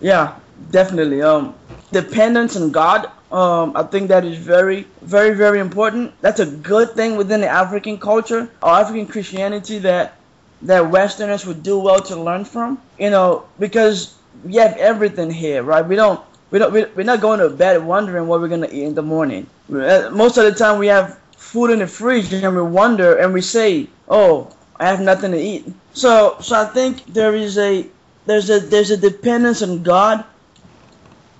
Yeah, 0.00 0.36
definitely. 0.70 1.22
Um, 1.22 1.54
dependence 1.92 2.56
on 2.56 2.70
God. 2.70 3.10
Um, 3.30 3.76
I 3.76 3.82
think 3.82 4.08
that 4.08 4.24
is 4.24 4.38
very, 4.38 4.86
very, 5.02 5.34
very 5.34 5.60
important. 5.60 6.14
That's 6.22 6.40
a 6.40 6.46
good 6.46 6.92
thing 6.92 7.16
within 7.16 7.40
the 7.40 7.48
African 7.48 7.98
culture 7.98 8.50
or 8.62 8.70
African 8.70 9.06
Christianity 9.06 9.78
that 9.80 10.14
that 10.62 10.90
Westerners 10.90 11.46
would 11.46 11.62
do 11.62 11.78
well 11.78 12.00
to 12.02 12.16
learn 12.16 12.44
from. 12.44 12.80
You 12.98 13.10
know, 13.10 13.44
because 13.58 14.14
we 14.44 14.56
have 14.56 14.76
everything 14.76 15.30
here, 15.30 15.62
right? 15.62 15.86
We 15.86 15.96
don't 15.96 16.20
we 16.50 16.58
don't 16.58 16.72
we're 16.72 17.02
not 17.02 17.20
going 17.20 17.40
to 17.40 17.50
bed 17.50 17.84
wondering 17.84 18.26
what 18.26 18.40
we're 18.40 18.48
gonna 18.48 18.68
eat 18.70 18.84
in 18.84 18.94
the 18.94 19.02
morning. 19.02 19.46
Uh, 19.72 20.10
most 20.12 20.38
of 20.38 20.44
the 20.44 20.52
time 20.52 20.78
we 20.78 20.86
have 20.86 21.18
food 21.36 21.70
in 21.70 21.78
the 21.80 21.86
fridge 21.86 22.32
and 22.32 22.56
we 22.56 22.62
wonder 22.62 23.16
and 23.16 23.34
we 23.34 23.40
say, 23.40 23.88
"Oh, 24.08 24.50
I 24.76 24.86
have 24.86 25.00
nothing 25.00 25.32
to 25.32 25.40
eat." 25.40 25.66
So 25.92 26.36
so 26.40 26.60
I 26.60 26.66
think 26.66 27.04
there 27.06 27.34
is 27.34 27.58
a 27.58 27.86
there's 28.26 28.50
a 28.50 28.60
there's 28.60 28.90
a 28.90 28.96
dependence 28.96 29.62
on 29.62 29.82
God. 29.82 30.24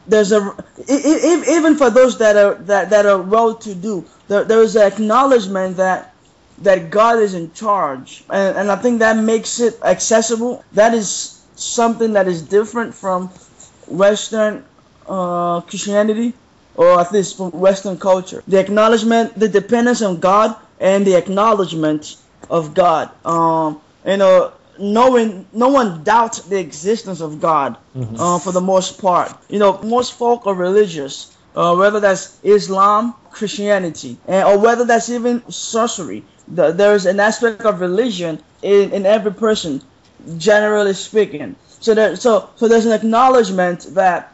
There's 0.06 0.32
a 0.32 0.40
even 0.88 1.76
for 1.76 1.90
those 1.90 2.18
that 2.18 2.36
are 2.36 2.54
that 2.66 2.90
that 2.90 3.06
are 3.06 3.20
well 3.20 3.54
to 3.54 3.74
do, 3.74 4.04
there, 4.28 4.44
there 4.44 4.62
is 4.62 4.76
an 4.76 4.82
acknowledgement 4.82 5.76
that 5.76 6.14
that 6.62 6.90
God 6.90 7.20
is 7.20 7.34
in 7.34 7.52
charge, 7.52 8.24
and, 8.30 8.56
and 8.58 8.70
I 8.70 8.76
think 8.76 8.98
that 8.98 9.16
makes 9.16 9.60
it 9.60 9.78
accessible. 9.82 10.64
That 10.72 10.92
is 10.92 11.40
something 11.56 12.12
that 12.14 12.26
is 12.26 12.42
different 12.42 12.94
from 12.94 13.28
Western 13.86 14.64
uh, 15.08 15.60
Christianity, 15.62 16.34
or 16.74 17.00
at 17.00 17.12
least 17.12 17.36
from 17.36 17.50
Western 17.50 17.98
culture. 17.98 18.42
The 18.46 18.58
acknowledgement, 18.60 19.38
the 19.38 19.48
dependence 19.48 20.02
on 20.02 20.20
God, 20.20 20.54
and 20.80 21.06
the 21.06 21.16
acknowledgement 21.16 22.16
of 22.48 22.74
God. 22.74 23.10
Um, 23.26 23.80
you 24.06 24.16
know, 24.16 24.52
knowing 24.78 25.46
no 25.52 25.68
one 25.68 26.04
doubts 26.04 26.42
the 26.42 26.58
existence 26.58 27.20
of 27.20 27.40
God 27.40 27.76
mm-hmm. 27.96 28.16
uh, 28.16 28.38
for 28.38 28.52
the 28.52 28.60
most 28.60 29.00
part. 29.00 29.32
You 29.48 29.58
know, 29.58 29.82
most 29.82 30.14
folk 30.14 30.46
are 30.46 30.54
religious, 30.54 31.36
uh, 31.56 31.74
whether 31.74 32.00
that's 32.00 32.38
Islam, 32.42 33.14
Christianity, 33.30 34.16
and, 34.26 34.48
or 34.48 34.58
whether 34.58 34.84
that's 34.84 35.10
even 35.10 35.42
sorcery. 35.50 36.24
The, 36.46 36.72
there's 36.72 37.06
an 37.06 37.20
aspect 37.20 37.62
of 37.62 37.80
religion 37.80 38.42
in, 38.62 38.92
in 38.92 39.04
every 39.04 39.32
person, 39.32 39.82
generally 40.38 40.94
speaking. 40.94 41.56
So 41.80 41.94
there, 41.94 42.16
so 42.16 42.50
so 42.56 42.68
there's 42.68 42.86
an 42.86 42.92
acknowledgement 42.92 43.94
that 43.94 44.32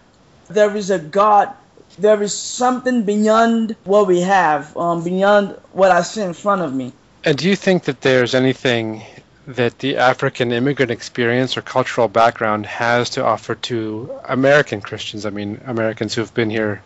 there 0.49 0.77
is 0.77 0.91
a 0.91 0.99
God. 0.99 1.53
There 1.99 2.23
is 2.23 2.37
something 2.37 3.05
beyond 3.05 3.77
what 3.85 4.07
we 4.07 4.21
have, 4.21 4.77
um, 4.77 5.05
beyond 5.05 5.57
what 5.73 5.91
I 5.91 6.03
see 6.03 6.23
in 6.23 6.33
front 6.33 6.63
of 6.63 6.75
me. 6.75 6.93
And 7.25 7.39
do 7.39 7.49
you 7.49 7.57
think 7.57 7.85
that 7.85 8.01
there's 8.01 8.35
anything 8.35 9.03
that 9.47 9.79
the 9.79 9.99
African 9.99 10.53
immigrant 10.53 10.91
experience 10.91 11.57
or 11.57 11.63
cultural 11.63 12.09
background 12.09 12.67
has 12.67 13.11
to 13.11 13.25
offer 13.25 13.55
to 13.55 14.11
American 14.25 14.81
Christians? 14.81 15.25
I 15.25 15.31
mean, 15.31 15.61
Americans 15.67 16.15
who 16.15 16.21
have 16.23 16.35
been 16.35 16.51
here 16.51 16.83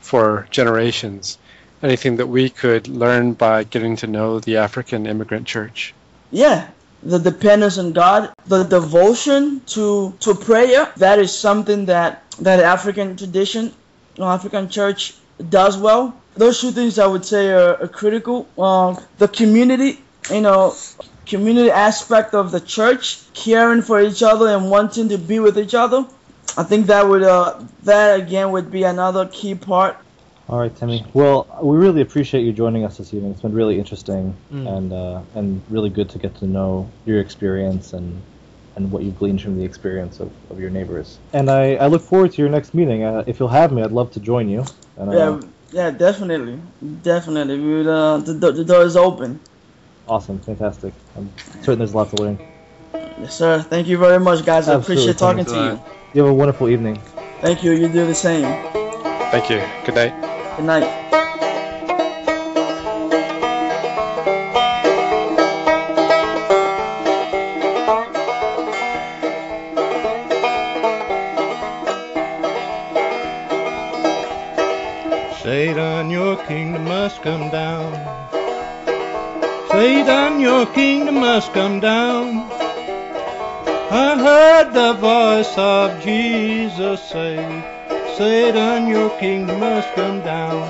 for 0.00 0.46
generations. 0.50 1.38
Anything 1.82 2.16
that 2.16 2.28
we 2.28 2.48
could 2.48 2.88
learn 2.88 3.34
by 3.34 3.64
getting 3.64 3.96
to 3.96 4.06
know 4.06 4.40
the 4.40 4.56
African 4.56 5.06
immigrant 5.06 5.46
church? 5.46 5.94
Yeah, 6.30 6.68
the 7.02 7.18
dependence 7.18 7.78
on 7.78 7.92
God, 7.92 8.32
the 8.46 8.64
devotion 8.64 9.60
to 9.66 10.14
to 10.20 10.34
prayer. 10.34 10.92
That 10.96 11.18
is 11.18 11.36
something 11.36 11.86
that 11.86 12.24
that 12.40 12.60
African 12.60 13.16
tradition, 13.16 13.72
African 14.18 14.68
church 14.68 15.14
does 15.50 15.76
well. 15.78 16.14
Those 16.34 16.60
two 16.60 16.70
things 16.70 16.98
I 16.98 17.06
would 17.06 17.24
say 17.24 17.50
are, 17.50 17.80
are 17.82 17.88
critical. 17.88 18.46
Uh, 18.58 18.96
the 19.18 19.28
community, 19.28 20.00
you 20.30 20.42
know, 20.42 20.74
community 21.24 21.70
aspect 21.70 22.34
of 22.34 22.50
the 22.50 22.60
church, 22.60 23.32
caring 23.34 23.82
for 23.82 24.00
each 24.00 24.22
other 24.22 24.48
and 24.48 24.70
wanting 24.70 25.08
to 25.08 25.18
be 25.18 25.38
with 25.38 25.58
each 25.58 25.74
other. 25.74 26.06
I 26.56 26.62
think 26.62 26.86
that 26.86 27.06
would 27.06 27.22
uh, 27.22 27.60
that 27.84 28.20
again 28.20 28.50
would 28.52 28.70
be 28.70 28.84
another 28.84 29.26
key 29.26 29.54
part. 29.54 29.96
All 30.48 30.60
right, 30.60 30.74
Temi. 30.74 31.04
Well, 31.12 31.48
we 31.60 31.76
really 31.76 32.02
appreciate 32.02 32.42
you 32.42 32.52
joining 32.52 32.84
us 32.84 32.98
this 32.98 33.12
evening. 33.12 33.32
It's 33.32 33.40
been 33.40 33.52
really 33.52 33.78
interesting 33.78 34.36
Mm. 34.52 34.76
and 34.76 34.92
uh, 34.92 35.20
and 35.34 35.62
really 35.68 35.90
good 35.90 36.08
to 36.10 36.18
get 36.18 36.36
to 36.36 36.46
know 36.46 36.88
your 37.04 37.20
experience 37.20 37.92
and 37.92 38.22
and 38.76 38.92
what 38.92 39.02
you've 39.02 39.18
gleaned 39.18 39.40
from 39.42 39.56
the 39.56 39.64
experience 39.64 40.20
of, 40.20 40.30
of 40.50 40.60
your 40.60 40.70
neighbors. 40.70 41.18
And 41.32 41.50
I, 41.50 41.76
I 41.76 41.86
look 41.86 42.02
forward 42.02 42.32
to 42.32 42.42
your 42.42 42.50
next 42.50 42.74
meeting. 42.74 43.02
Uh, 43.02 43.24
if 43.26 43.40
you'll 43.40 43.48
have 43.48 43.72
me, 43.72 43.82
I'd 43.82 43.90
love 43.90 44.10
to 44.12 44.20
join 44.20 44.50
you. 44.50 44.64
And, 44.98 45.08
uh, 45.08 45.16
Yeah, 45.16 45.40
yeah, 45.72 45.90
definitely, 45.90 46.60
definitely. 47.02 47.58
We 47.58 47.76
would, 47.78 47.86
uh, 47.86 48.18
the, 48.18 48.52
the 48.52 48.64
door 48.66 48.82
is 48.82 48.94
open. 48.94 49.40
Awesome, 50.06 50.38
fantastic. 50.40 50.92
I'm 51.16 51.32
certain 51.62 51.78
there's 51.78 51.94
a 51.94 51.96
lot 51.96 52.14
to 52.14 52.22
learn. 52.22 52.38
Yes, 53.18 53.34
sir. 53.34 53.62
Thank 53.62 53.88
you 53.88 53.96
very 53.96 54.20
much, 54.20 54.44
guys. 54.44 54.68
I 54.68 54.74
Absolutely. 54.74 55.10
appreciate 55.10 55.18
talking 55.18 55.44
Thanks 55.44 55.52
to 55.52 55.88
you. 55.88 56.12
You 56.12 56.22
have 56.26 56.30
a 56.32 56.34
wonderful 56.34 56.68
evening. 56.68 57.00
Thank 57.40 57.64
you. 57.64 57.72
You 57.72 57.88
do 57.88 58.06
the 58.06 58.14
same. 58.14 58.44
Thank 59.32 59.48
you. 59.48 59.62
Good 59.86 59.94
night. 59.94 60.35
Good 60.56 60.64
night. 60.64 60.88
Satan, 75.42 76.08
your 76.08 76.36
kingdom 76.46 76.84
must 76.84 77.20
come 77.20 77.50
down. 77.50 77.92
Satan, 79.70 80.40
your 80.40 80.64
kingdom 80.66 81.16
must 81.16 81.52
come 81.52 81.80
down. 81.80 82.50
I 83.90 84.16
heard 84.18 84.72
the 84.72 84.94
voice 84.94 85.52
of 85.58 86.02
Jesus 86.02 87.02
say, 87.02 87.36
Satan, 88.16 88.75
kingdom 89.18 89.60
must 89.60 89.88
come 89.94 90.20
down. 90.20 90.62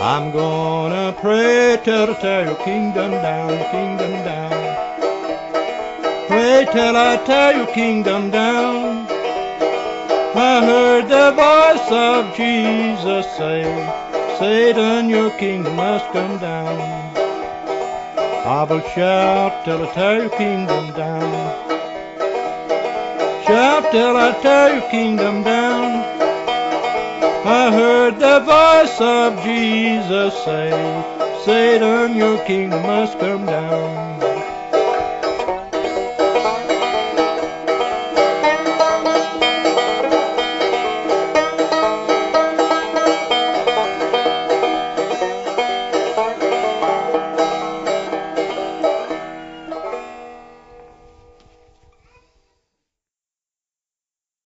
I'm 0.00 0.30
gonna 0.30 1.14
pray 1.20 1.80
till 1.82 2.10
I 2.10 2.14
tear 2.20 2.44
your 2.46 2.56
kingdom 2.64 3.10
down, 3.10 3.50
your 3.50 3.70
kingdom 3.70 4.12
down. 4.24 4.50
Pray 6.28 6.66
till 6.72 6.96
I 6.96 7.16
tear 7.26 7.56
your 7.56 7.72
kingdom 7.74 8.30
down. 8.30 8.91
I 10.34 10.64
heard 10.64 11.08
the 11.08 11.30
voice 11.32 11.92
of 11.92 12.34
Jesus 12.34 13.26
say, 13.36 13.64
Satan, 14.38 15.10
your 15.10 15.30
kingdom 15.32 15.76
must 15.76 16.06
come 16.12 16.38
down. 16.38 16.80
I 18.16 18.64
will 18.64 18.80
shout 18.94 19.62
till 19.66 19.86
I 19.86 19.92
tear 19.92 20.22
your 20.22 20.30
kingdom 20.30 20.90
down. 20.92 21.30
Shout 23.44 23.90
till 23.92 24.16
I 24.16 24.32
tear 24.40 24.78
your 24.80 24.90
kingdom 24.90 25.42
down. 25.42 26.00
I 27.44 27.70
heard 27.70 28.18
the 28.18 28.40
voice 28.40 28.98
of 29.02 29.44
Jesus 29.44 30.32
say, 30.44 30.70
Satan, 31.44 32.16
your 32.16 32.42
kingdom 32.46 32.82
must 32.84 33.18
come 33.18 33.44
down. 33.44 34.11